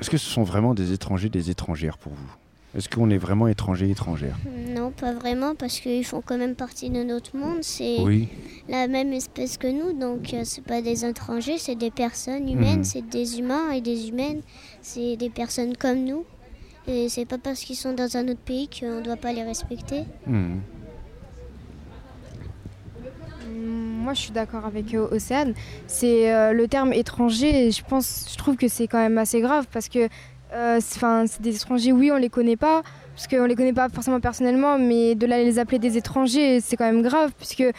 [0.00, 2.30] Est-ce que ce sont vraiment des étrangers, des étrangères pour vous?
[2.76, 4.36] Est-ce qu'on est vraiment étrangers, étrangères?
[4.74, 7.58] Non, pas vraiment, parce qu'ils font quand même partie de notre monde.
[7.62, 8.28] C'est Oui.
[8.68, 12.78] la même espèce que nous, donc euh, c'est pas des étrangers, c'est des personnes humaines,
[12.78, 12.84] Mhm.
[12.84, 14.42] c'est des humains et des humaines,
[14.82, 16.24] c'est des personnes comme nous.
[16.86, 20.04] Et c'est pas parce qu'ils sont dans un autre pays qu'on doit pas les respecter.
[20.26, 20.58] Hmm.
[24.08, 25.52] Moi, je suis d'accord avec euh, Océane.
[25.86, 27.70] C'est euh, le terme étranger.
[27.70, 30.08] Je pense, je trouve que c'est quand même assez grave parce que,
[30.54, 31.92] euh, c'est- 'fin, c'est des étrangers.
[31.92, 32.80] Oui, on les connaît pas
[33.14, 36.76] parce qu'on les connaît pas forcément personnellement, mais de là les appeler des étrangers, c'est
[36.78, 37.72] quand même grave puisque euh,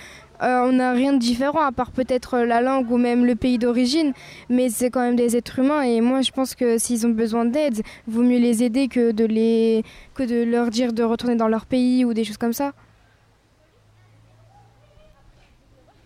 [0.68, 4.13] on n'a rien de différent à part peut-être la langue ou même le pays d'origine,
[4.50, 7.46] mais c'est quand même des êtres humains et moi je pense que s'ils ont besoin
[7.46, 11.48] d'aide, vaut mieux les aider que de les que de leur dire de retourner dans
[11.48, 12.74] leur pays ou des choses comme ça.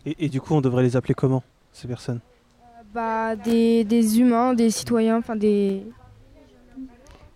[0.05, 2.19] Et, et du coup, on devrait les appeler comment, ces personnes?
[2.93, 5.83] Bah, des, des humains, des citoyens, enfin des.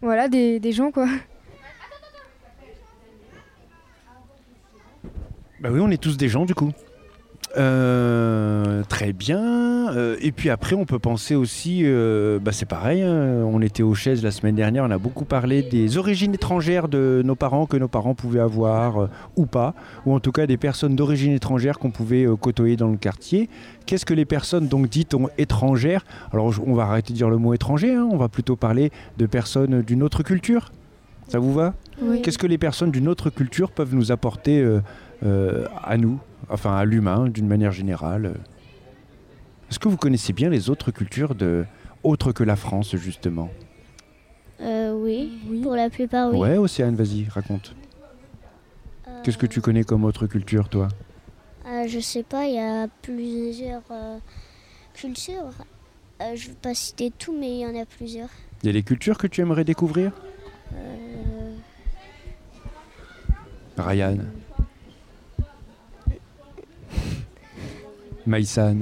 [0.02, 1.08] Voilà, des, des gens quoi.
[5.60, 6.72] Bah oui, on est tous des gens du coup.
[7.56, 9.90] Euh, très bien.
[9.96, 13.84] Euh, et puis après, on peut penser aussi, euh, bah c'est pareil, hein, on était
[13.84, 17.66] aux chaises la semaine dernière, on a beaucoup parlé des origines étrangères de nos parents,
[17.66, 19.74] que nos parents pouvaient avoir ou pas,
[20.06, 23.50] ou en tout cas des personnes d'origine étrangère qu'on pouvait côtoyer dans le quartier.
[23.86, 26.06] Qu'est-ce que les personnes donc dites ont étrangères?
[26.34, 29.26] Alors on va arrêter de dire le mot étranger, hein, on va plutôt parler de
[29.26, 30.72] personnes d'une autre culture.
[31.30, 31.74] Ça vous va?
[32.02, 32.22] Oui.
[32.22, 34.66] Qu'est-ce que les personnes d'une autre culture peuvent nous apporter
[35.24, 36.20] à nous,
[36.50, 38.36] enfin à l'humain d'une manière générale
[39.70, 41.66] Est-ce que vous connaissez bien les autres cultures de
[42.04, 43.50] autres que la France justement?
[44.60, 45.62] Euh, oui.
[45.62, 46.38] pour la plupart, oui.
[46.38, 47.76] Ouais, Océane, vas-y, raconte.
[49.24, 50.88] Qu'est-ce que tu connais comme autre culture, toi?
[51.68, 54.18] Euh, je sais pas, il y a plusieurs euh,
[54.94, 55.52] cultures.
[56.22, 58.30] Euh, je ne vais pas citer tout, mais il y en a plusieurs.
[58.64, 60.12] Il y a des cultures que tu aimerais découvrir?
[60.74, 61.56] Euh,
[63.78, 64.18] Ryan
[68.28, 68.80] Maïsan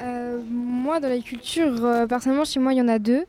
[0.00, 3.24] Euh, moi, dans la culture, euh, personnellement, chez moi, il y en a deux.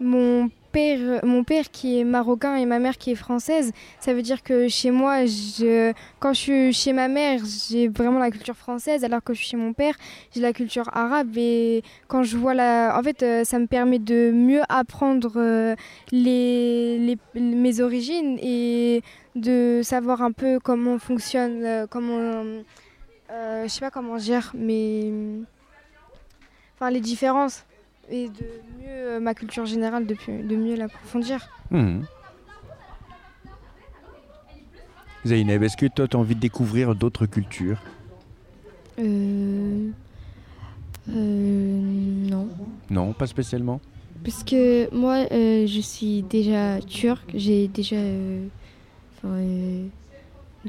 [0.00, 4.22] Mon père, mon père qui est marocain et ma mère qui est française, ça veut
[4.22, 8.56] dire que chez moi, je, quand je suis chez ma mère, j'ai vraiment la culture
[8.56, 9.94] française, alors que je suis chez mon père,
[10.34, 11.36] j'ai la culture arabe.
[11.36, 15.74] Et quand je vois la, en fait, euh, ça me permet de mieux apprendre
[16.12, 19.02] les, mes origines et
[19.36, 22.42] de savoir un peu comment fonctionne, comment,
[23.30, 25.10] euh, je sais pas comment dire, mais
[26.76, 27.64] enfin les différences
[28.10, 28.44] et de
[28.78, 31.48] mieux euh, ma culture générale de, de mieux l'approfondir.
[31.70, 32.04] Mhm.
[35.26, 37.82] Zainab, est-ce que toi, tu as envie de découvrir d'autres cultures?
[38.98, 39.90] Euh...
[41.10, 42.48] euh, non.
[42.88, 43.80] Non, pas spécialement.
[44.24, 48.48] Parce que moi, euh, je suis déjà turque, j'ai déjà euh,
[49.24, 49.90] une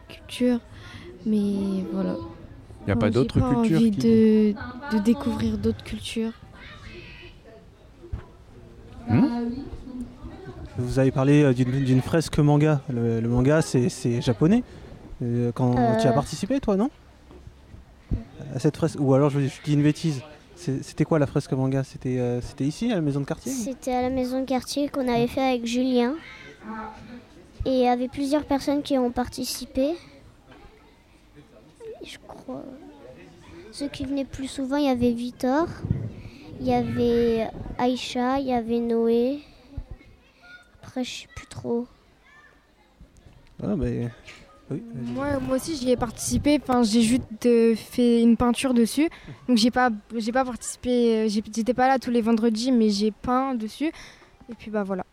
[0.08, 0.60] culture,
[1.26, 2.16] mais voilà.
[2.82, 6.32] Il n'y a pas d'autres pas cultures envie qui- de, de découvrir d'autres cultures.
[10.78, 12.82] Vous avez parlé euh, d'une d'une fresque manga.
[12.90, 14.64] Le, le manga, c'est c'est japonais.
[15.22, 16.14] Euh, quand tu as Euh.
[16.14, 16.90] participé, toi, non?
[18.56, 20.22] À cette fresque Ou alors je, je dis une bêtise.
[20.56, 21.84] C'était quoi la fresque manga?
[21.84, 24.90] C'était euh, c'était ici, à la maison de quartier C'était à la maison de quartier
[24.90, 26.14] qu'on avait fait avec Julien.
[27.66, 29.92] Et il y avait plusieurs personnes qui ont participé.
[32.04, 32.64] Je crois.
[33.72, 35.68] Ceux qui venaient plus souvent, il y avait Victor,
[36.60, 39.40] il y avait Aïcha, il y avait Noé.
[40.82, 41.88] Après, je sais plus trop.
[43.64, 44.08] Ah, oui.
[44.94, 49.10] Moi, moi aussi j'y ai participé, enfin j'ai juste euh, fait une peinture dessus.
[49.48, 53.12] Donc j'ai pas j'ai pas participé, euh, j'étais pas là tous les vendredis mais j'ai
[53.12, 53.92] peint dessus.
[54.50, 55.06] Et puis bah voilà.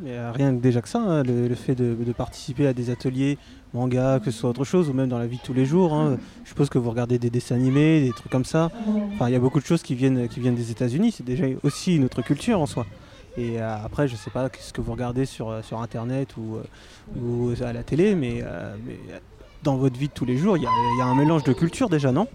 [0.00, 3.38] Mais euh, rien que déjà que ça, hein, le, fait de, participer à des ateliers
[3.74, 5.92] manga, que ce soit autre chose, ou même dans la vie de tous les jours.
[5.94, 6.18] hein.
[6.44, 8.70] Je suppose que vous regardez des dessins animés, des trucs comme ça.
[9.14, 11.12] Enfin, il y a beaucoup de choses qui viennent, qui viennent des États-Unis.
[11.12, 12.86] C'est déjà aussi une autre culture en soi.
[13.36, 16.58] Et euh, après, je sais pas ce que vous regardez sur, euh, sur Internet ou,
[17.62, 18.42] à la télé, mais,
[19.62, 21.88] dans votre vie de tous les jours, il y, y a un mélange de cultures
[21.88, 22.26] déjà, non?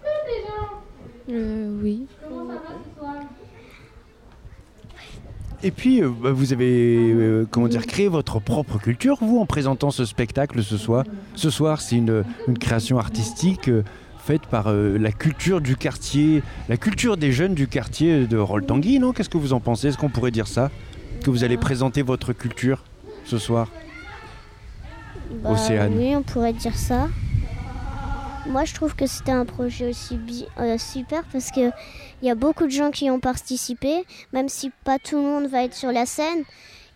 [1.30, 2.08] Euh, oui.
[5.64, 9.46] Et puis, euh, bah, vous avez euh, comment dire, créé votre propre culture, vous, en
[9.46, 11.04] présentant ce spectacle ce soir.
[11.36, 13.84] Ce soir, c'est une, une création artistique euh,
[14.20, 19.14] faite par la culture du quartier, la culture des jeunes du quartier de Roltangui, non?
[19.14, 19.88] Qu'est-ce que vous en pensez?
[19.88, 20.70] Est-ce qu'on pourrait dire ça?
[21.24, 22.84] Que vous allez présenter votre culture
[23.24, 23.72] ce soir?
[25.42, 25.94] Bah, Océane.
[25.96, 27.08] Oui, on pourrait dire ça.
[28.48, 30.18] Moi, je trouve que c'était un projet aussi
[30.58, 31.70] euh, super parce que
[32.22, 35.48] il y a beaucoup de gens qui ont participé, même si pas tout le monde
[35.48, 36.44] va être sur la scène.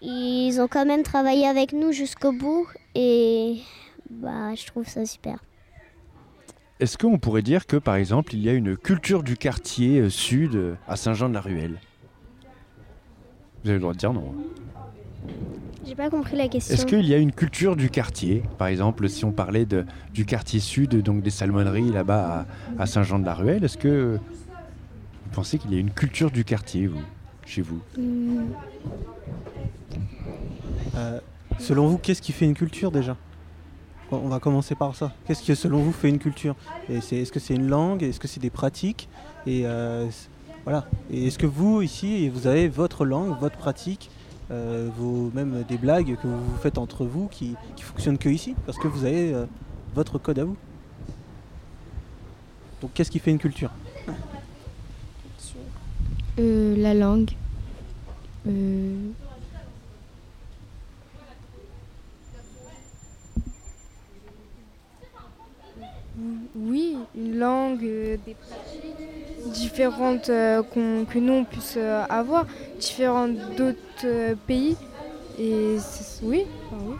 [0.01, 3.61] Ils ont quand même travaillé avec nous jusqu'au bout et
[4.09, 5.37] bah, je trouve ça super.
[6.79, 10.09] Est-ce qu'on pourrait dire que, par exemple, il y a une culture du quartier euh,
[10.09, 11.79] sud euh, à Saint-Jean-de-la-Ruelle?
[13.63, 14.33] Vous avez le droit de dire non.
[15.85, 16.73] J'ai pas compris la question.
[16.75, 18.43] Est-ce qu'il y a une culture du quartier?
[18.57, 22.45] Par exemple, si on parlait de, du quartier sud, donc des salmonneries là-bas
[22.77, 24.19] à, à Saint-Jean-de-la-Ruelle, est-ce que
[25.25, 27.01] vous pensez qu'il y a une culture du quartier, vous,
[27.45, 27.79] chez vous?
[27.97, 28.51] Hmm,
[30.95, 31.19] Euh,
[31.59, 33.15] Selon vous, qu'est-ce qui fait une culture déjà?
[34.11, 35.13] On va commencer par ça.
[35.25, 36.55] Qu'est-ce qui, selon vous, fait une culture?
[36.89, 38.03] Est-ce que c'est une langue?
[38.03, 39.07] Est-ce que c'est des pratiques?
[39.45, 40.07] Et euh,
[40.63, 40.85] voilà.
[41.09, 44.09] Et est-ce que vous, ici, vous avez votre langue, votre pratique,
[44.51, 48.55] euh, vos, même des blagues que vous faites entre vous qui, qui fonctionnent que ici
[48.65, 49.45] Parce que vous avez euh,
[49.95, 50.57] votre code à vous.
[52.81, 53.71] Donc, qu'est-ce qui fait une culture?
[56.39, 57.31] Euh, la langue.
[58.47, 59.11] Euh,
[66.55, 68.80] Oui, une langue, euh, des pratiques
[69.47, 72.45] différentes euh, qu'on- que nous on puisse euh, avoir,
[72.79, 74.75] différentes d'autres euh, pays.
[75.39, 76.95] Et c'est- oui, enfin, oui.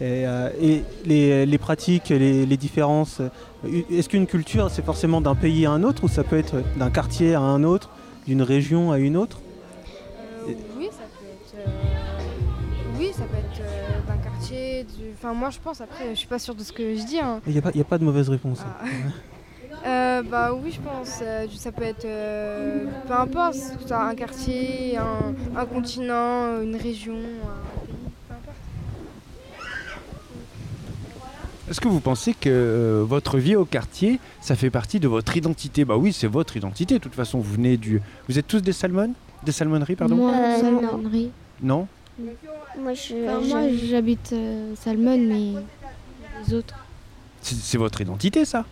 [0.00, 0.24] Et,
[0.60, 3.20] et les, les pratiques, les, les différences,
[3.90, 6.90] est-ce qu'une culture, c'est forcément d'un pays à un autre ou ça peut être d'un
[6.90, 7.88] quartier à un autre,
[8.26, 9.38] d'une région à une autre?
[14.84, 17.18] Du- Enfin, moi je pense, après, je suis pas sûre de ce que je dis.
[17.18, 17.40] hein.
[17.46, 18.60] Il n'y a, pas- a de mauvaise réponse.
[18.60, 18.86] hein.
[19.84, 21.18] Euh, bah oui, je pense.
[21.22, 26.62] euh, ça peut être, euh, peu importe, que ce soit un quartier, un, un continent,
[26.62, 27.94] une région, un pays,
[28.28, 28.56] peu importe.
[31.68, 35.36] Est-ce que vous pensez que euh, votre vie au quartier, ça fait partie de votre
[35.36, 35.84] identité?
[35.84, 36.94] Bah oui, c'est votre identité.
[36.94, 38.00] De toute façon, vous venez du.
[38.28, 40.14] Vous êtes tous des salmons Des salmonneries, pardon?
[40.16, 40.60] Moi, Euh.
[40.60, 41.30] Salmonnerie.
[41.60, 41.88] Non?
[42.78, 45.54] Moi, j'habite euh, Salmon, mais
[46.46, 46.74] les autres.
[47.40, 48.64] C'est c'est votre identité, ça?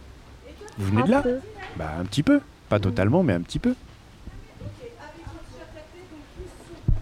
[0.78, 1.22] Vous venez un de là?
[1.22, 1.38] Peu.
[1.76, 2.40] Bah un petit peu.
[2.68, 3.74] Pas totalement, mais un petit peu.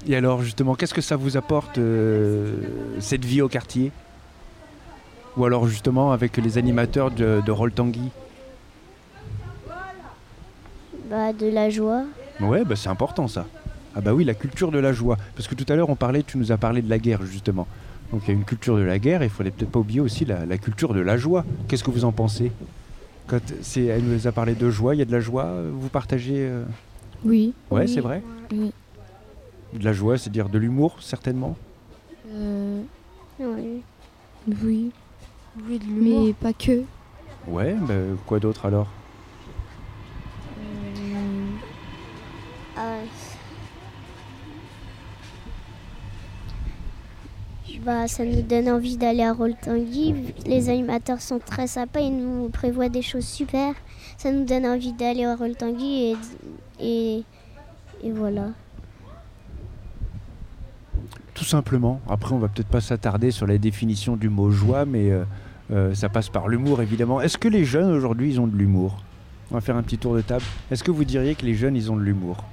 [0.06, 2.54] Et alors, justement, qu'est-ce que ça vous apporte, euh,
[3.00, 3.92] cette vie au quartier?
[5.37, 8.08] Ou alors, justement, avec les animateurs de, de Roll Tanguy?
[11.11, 12.04] Bah, de la joie.
[12.40, 13.46] Ouais, bah c'est important ça.
[13.94, 15.16] Ah bah oui, la culture de la joie.
[15.35, 17.66] Parce que tout à l'heure, on parlait, tu nous as parlé de la guerre, justement.
[18.12, 20.01] Donc il y a une culture de la guerre, et il fallait peut-être pas oublier
[20.01, 21.44] aussi la, la culture de la joie.
[21.66, 22.53] Qu'est-ce que vous en pensez?
[23.27, 25.70] Quand c'est, Elle nous a parlé de joie, il y a de la joie, euh,
[25.72, 26.64] vous partagez euh?
[27.24, 27.53] Oui.
[27.70, 27.88] Ouais, Oui.
[27.88, 28.22] c'est vrai?
[28.53, 28.72] Oui.
[29.74, 31.57] De la joie, c'est-à-dire de l'humour, certainement?
[32.33, 32.81] Euh,
[33.40, 33.83] Oui.
[34.64, 34.90] oui.
[35.68, 36.24] Oui, de l'humour.
[36.27, 36.85] Mais pas que.
[37.46, 37.94] Ouais, bah,
[38.27, 38.88] quoi d'autre alors
[42.77, 43.01] Ah,
[47.88, 50.14] Bah, ça nous donne envie d'aller à Roltangui.
[50.44, 53.72] Les animateurs sont très sympas, ils nous prévoient des choses super.
[54.18, 56.16] Ça nous donne envie d'aller à Roltangui et,
[56.81, 57.24] et,
[58.05, 58.48] et voilà.
[61.33, 61.98] Tout simplement.
[62.11, 65.24] Après, on va peut-être pas s'attarder sur la définition du mot joie, mais euh,
[65.70, 67.22] euh, ça passe par l'humour, évidemment.
[67.22, 69.03] Est-ce que les jeunes, aujourd'hui, ils ont de l'humour?
[69.51, 70.44] On va faire un petit tour de table.
[70.70, 72.44] Est-ce que vous diriez que les jeunes, ils ont de l'humour?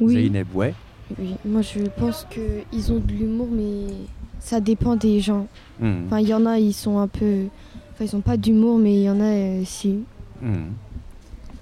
[0.00, 0.32] Oui.
[0.54, 0.74] Ouais.
[1.18, 3.94] Oui, moi je pense qu'ils ont de l'humour, mais
[4.40, 5.46] ça dépend des gens.
[5.80, 6.04] Mhm.
[6.06, 7.44] Enfin, il y en a, ils sont un peu.
[7.92, 10.00] Enfin, ils ont pas d'humour, mais il y en a, euh, si.
[10.40, 10.72] Mhm.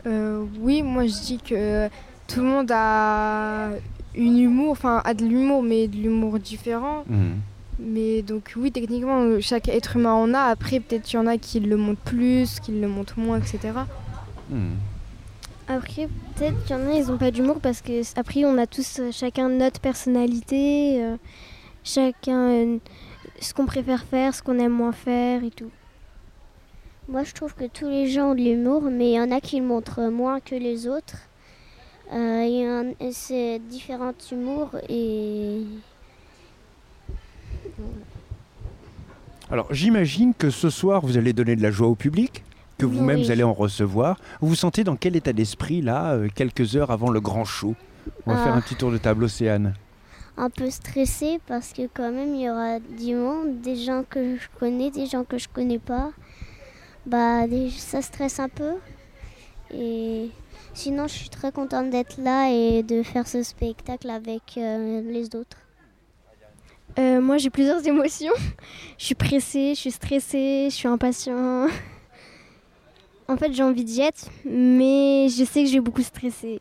[0.06, 1.88] Euh, oui, moi je dis que
[2.28, 3.70] tout le monde a
[4.14, 7.04] une humour, enfin a de l'humour, mais de l'humour différent.
[7.08, 7.36] Mhm.
[7.78, 10.40] Mais donc oui, techniquement, chaque être humain en a.
[10.40, 13.72] Après, peut-être qu'il y en a qui le montrent plus, qui le montrent moins, etc.
[15.68, 18.66] Après, peut-être qu'il y en a, ils n'ont pas d'humour parce que après, on a
[18.66, 21.16] tous euh, chacun notre personnalité, euh,
[21.86, 22.78] chacun euh,
[23.40, 25.70] ce qu'on préfère faire, ce qu'on aime moins faire et tout.
[27.08, 29.40] Moi, je trouve que tous les gens ont de l'humour, mais il y en a
[29.40, 31.18] qui le montrent moins que les autres.
[32.12, 35.62] Euh, c'est différents humours et
[39.50, 42.42] Alors, j'imagine que ce soir, vous allez donner de la joie au public,
[42.78, 43.24] que vous-même, Oui.
[43.26, 44.18] vous allez en recevoir.
[44.40, 47.74] Vous vous sentez dans quel état d'esprit, là, euh, quelques heures avant le grand show?
[48.26, 48.44] On va Ah.
[48.44, 49.74] faire un petit tour de table, Océane.
[50.36, 54.36] Un peu stressée parce que quand même il y aura du monde, des gens que
[54.36, 56.12] je connais, des gens que je connais pas.
[57.06, 58.74] Bah ça stresse un peu.
[59.72, 60.30] Et
[60.74, 65.34] sinon je suis très contente d'être là et de faire ce spectacle avec euh, les
[65.34, 65.58] autres.
[66.98, 68.34] Euh, moi j'ai plusieurs émotions.
[68.98, 71.68] je suis pressée, je suis stressée, je suis impatient.
[73.28, 76.60] en fait j'ai envie d'y être, mais je sais que je vais beaucoup stresser.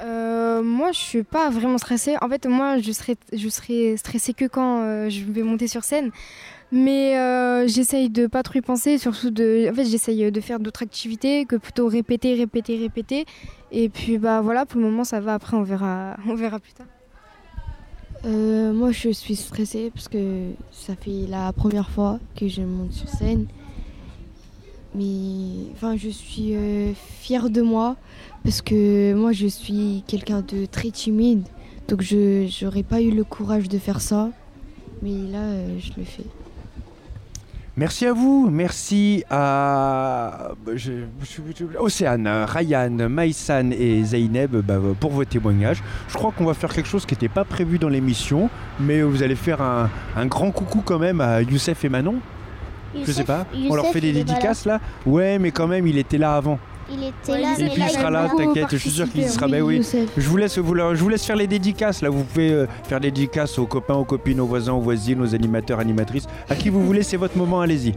[0.00, 2.16] Euh, moi, je suis pas vraiment stressée.
[2.20, 6.10] En fait, moi, je serais stressée que quand euh, je vais monter sur scène.
[6.72, 9.68] Mais euh, j'essaye de pas trop y penser, surtout de.
[9.70, 13.26] En fait, j'essaye de faire d'autres activités que plutôt répéter, répéter, répéter.
[13.70, 15.34] Et puis, bah voilà, pour le moment, ça va.
[15.34, 16.86] Après, on verra, on verra plus tard.
[18.24, 23.08] Moi, je suis stressée parce que ça fait la première fois que je monte sur
[23.08, 23.46] scène.
[24.94, 27.96] Mais enfin, je suis euh, fière de moi
[28.44, 31.42] parce que moi, je suis quelqu'un de très timide.
[31.88, 34.30] Donc, je n'aurais pas eu le courage de faire ça.
[35.02, 36.24] Mais là, euh, je le fais.
[37.76, 40.52] Merci à vous, merci à
[41.80, 45.82] Océane, Ryan, Maïsan et Zeynep bah, pour vos témoignages.
[46.06, 48.48] Je crois qu'on va faire quelque chose qui n'était pas prévu dans l'émission,
[48.78, 52.20] mais vous allez faire un grand coucou quand même à Youssef et Manon.
[53.04, 54.22] Je sais Youssef- pas, on leur fait des là.
[54.24, 54.80] dédicaces là?
[55.06, 56.58] Ouais, mais quand même, il était là avant.
[56.90, 59.10] Il était Ouais, là, il Et puis là, il sera là, t'inquiète, je suis sûr
[59.10, 59.46] qu'il sera.
[59.46, 59.76] oui, Ben oui.
[59.78, 60.08] Youssef.
[60.18, 62.02] Je vous laisse vous, je vous laisse faire les dédicaces.
[62.02, 65.20] Là, vous pouvez euh, faire des dédicaces aux copains, aux copines, aux voisins, aux voisines,
[65.22, 66.26] aux animateurs, animatrices.
[66.48, 67.62] À qui vous voulez, c'est votre moment.
[67.62, 67.94] Allez-y.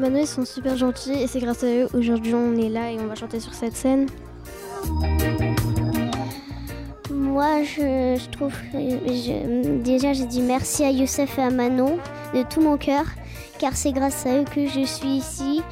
[0.00, 2.98] Mano, ils sont super gentils et c'est grâce à eux aujourd'hui on est là et
[2.98, 4.06] on va chanter sur cette scène.
[7.12, 11.98] moi, je, je trouve je- déjà, j'ai dit merci à Youssef et à Manon
[12.34, 13.04] de tout mon cœur,
[13.58, 15.62] car c'est grâce à eux que je suis ici,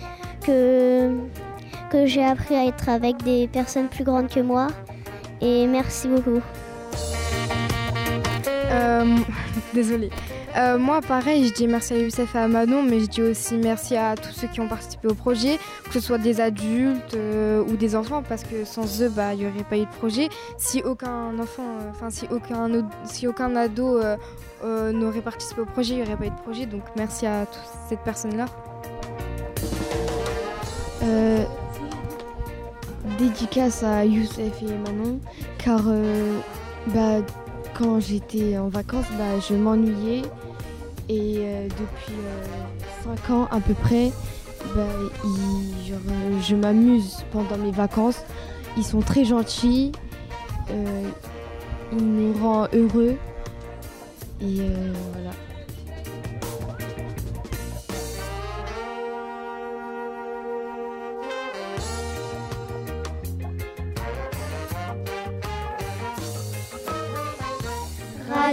[0.46, 1.10] que,
[1.90, 4.68] que j'ai appris à être avec des personnes plus grandes que moi.
[5.40, 6.40] Et merci beaucoup.
[8.70, 9.04] Euh,
[9.74, 10.10] Désolée.
[10.56, 13.56] Euh, moi, pareil, je dis merci à Youssef et à Manon, mais je dis aussi
[13.56, 17.62] merci à tous ceux qui ont participé au projet, que ce soit des adultes euh,
[17.62, 20.28] ou des enfants, parce que sans eux, bah, il n'y aurait pas eu de projet.
[20.56, 22.68] Si aucun enfant, euh, enfin, si, aucun,
[23.04, 24.00] si aucun ado
[24.64, 26.66] n'aurait participé au projet, il n'y aurait pas eu de projet.
[26.66, 28.46] Donc, merci à toutes ces personnes-là.
[33.18, 35.18] Dédicace à Youssef et Manon,
[35.58, 35.82] car
[36.88, 37.20] bah,
[37.78, 40.22] quand j'étais en vacances, bah, je m'ennuyais
[41.08, 42.14] et euh, depuis
[43.04, 44.10] 5 ans à peu près,
[44.74, 48.20] bah, euh, je m'amuse pendant mes vacances.
[48.76, 49.92] Ils sont très gentils,
[50.70, 51.08] euh,
[51.92, 53.16] ils nous rendent heureux
[54.40, 55.30] et euh, voilà.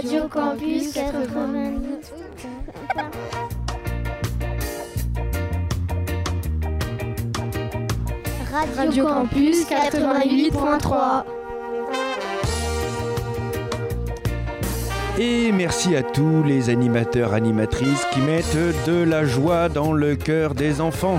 [0.06, 2.12] Radio Campus 90.
[8.76, 11.24] Radio, Campus 88.3.
[15.18, 20.54] Et merci à tous les animateurs, animatrices qui mettent de la joie dans le cœur
[20.54, 21.18] des enfants.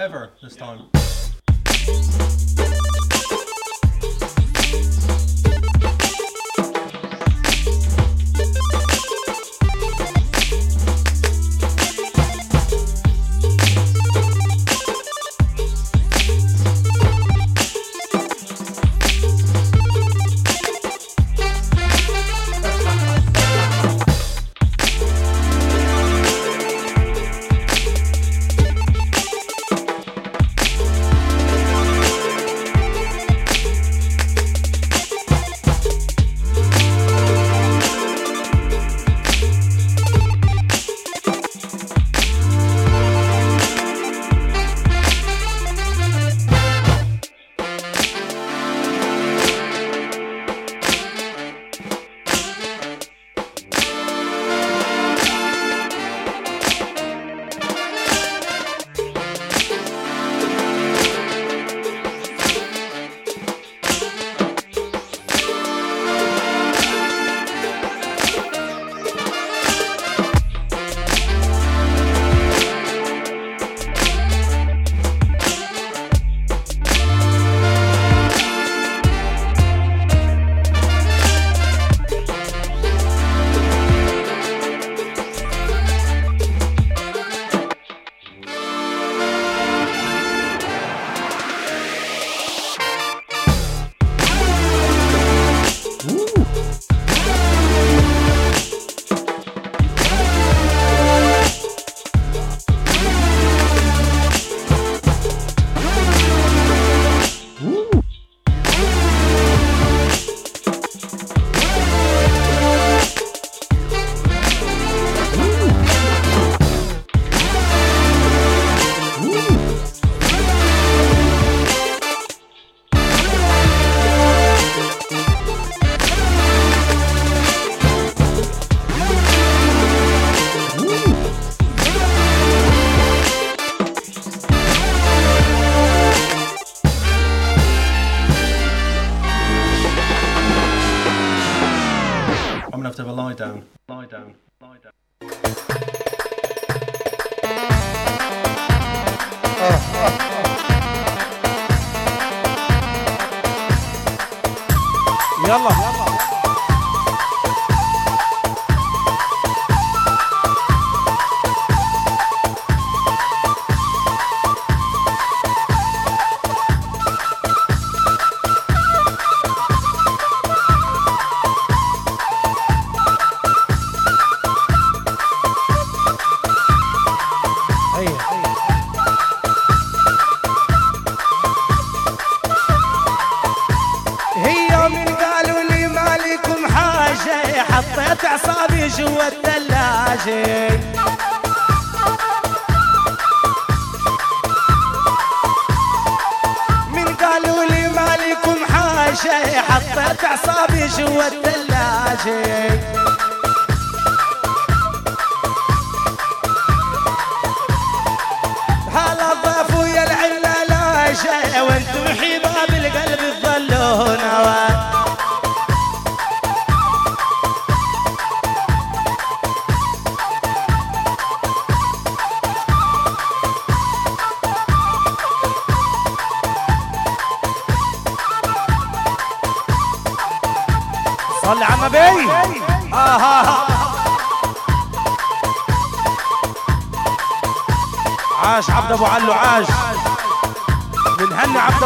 [0.00, 0.99] Whatever this time?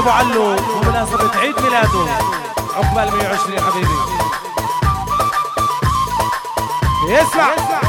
[0.04, 2.06] أبو علو بمناسبه عيد ميلاده.
[2.76, 3.88] عقبال 120 حبيبي.
[7.08, 7.80] يسمع, يسمع.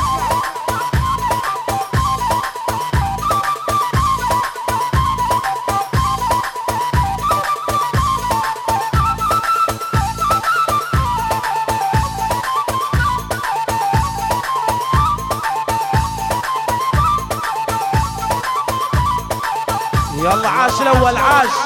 [20.18, 21.65] يلا عاش الأول عاش.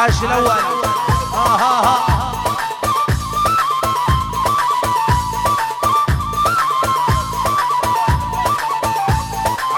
[0.00, 0.50] عاش الأول.
[1.32, 2.30] ها ها ها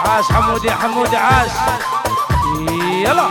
[0.07, 1.51] عاش حمودي حمودي عاش.
[2.69, 3.29] يلا.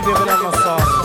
[0.00, 1.01] viver pela nossa.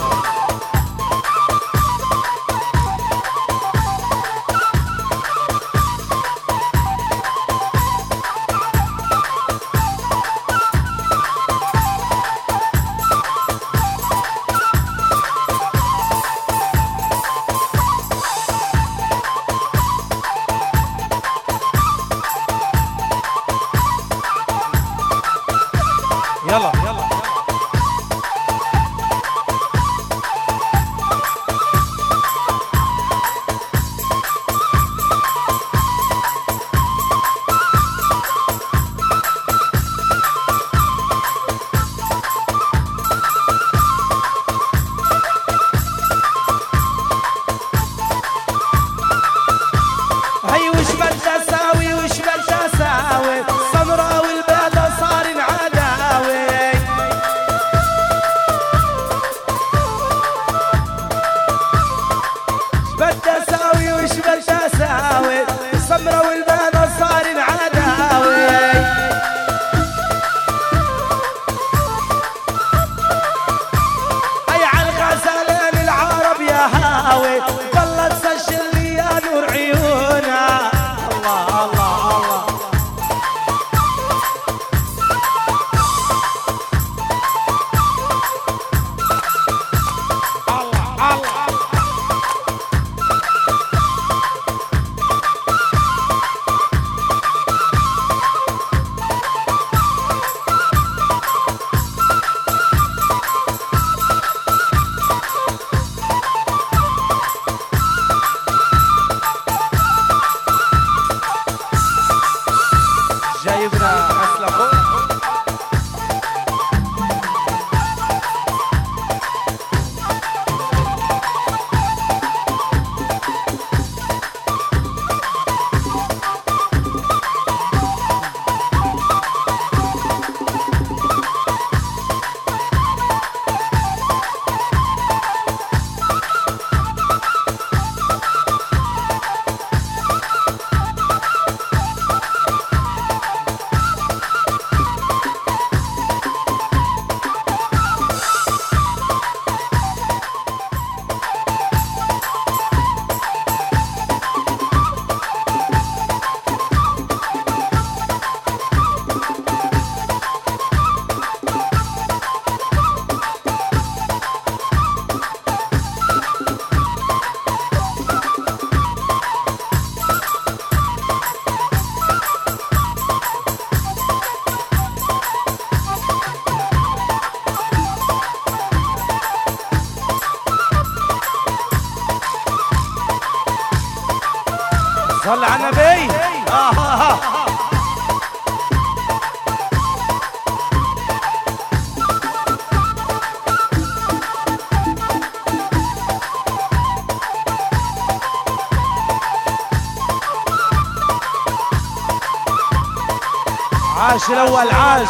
[204.18, 205.08] عاش الأول عاش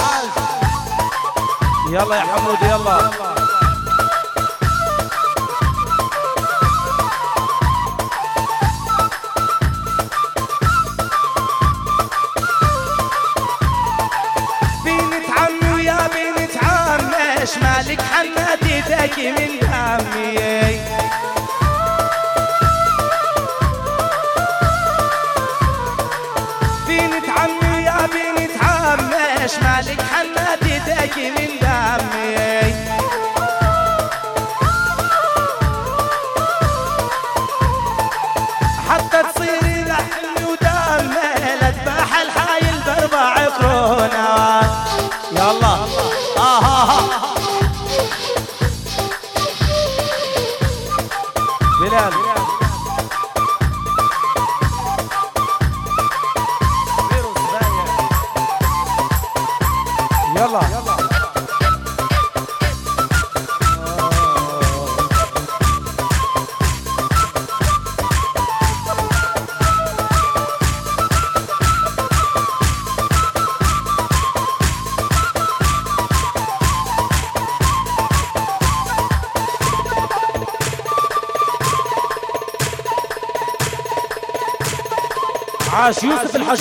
[1.91, 3.11] يلا يا حمود يلا.
[14.85, 19.58] بنت عمي ويا بنت عمي إيش مالك حنات إيدك من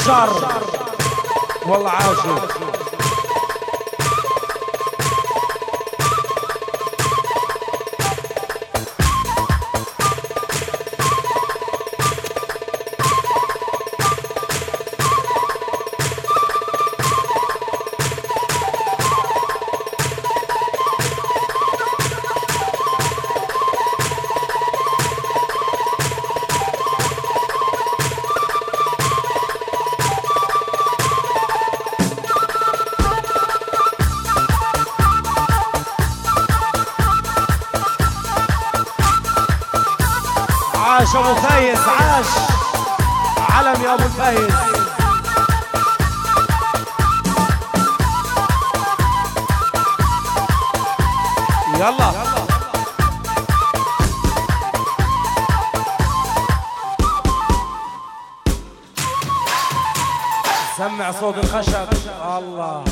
[0.07, 0.56] jarro.
[41.07, 42.25] عاش أبو فايز عاش.
[43.49, 44.53] علم يا أبو فايز.
[51.75, 52.11] يلا.
[60.77, 61.87] سمع صوت الخشب.
[62.37, 62.83] الله.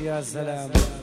[0.00, 0.99] يا سلام.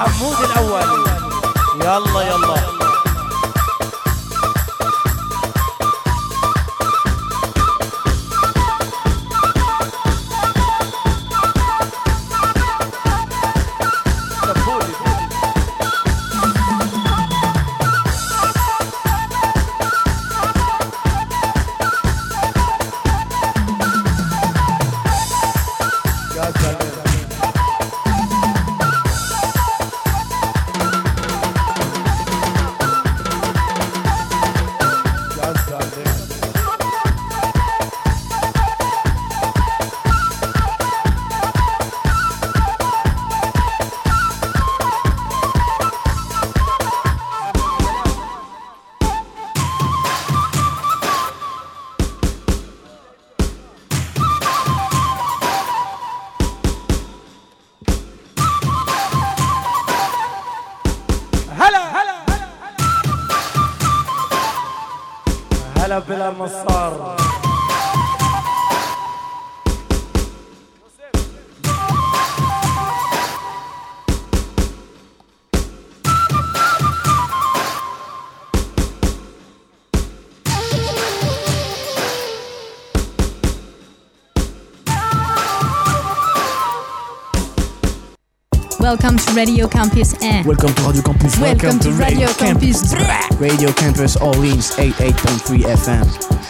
[0.00, 1.04] حمود الأول.
[1.80, 2.79] يلا يلا.
[88.80, 90.42] Welcome to Radio Campus Air.
[90.42, 91.38] Welcome to Radio Campus.
[91.38, 92.94] Welcome to Radio Campus.
[93.38, 96.49] Radio Campus Orleans 88.3 FM.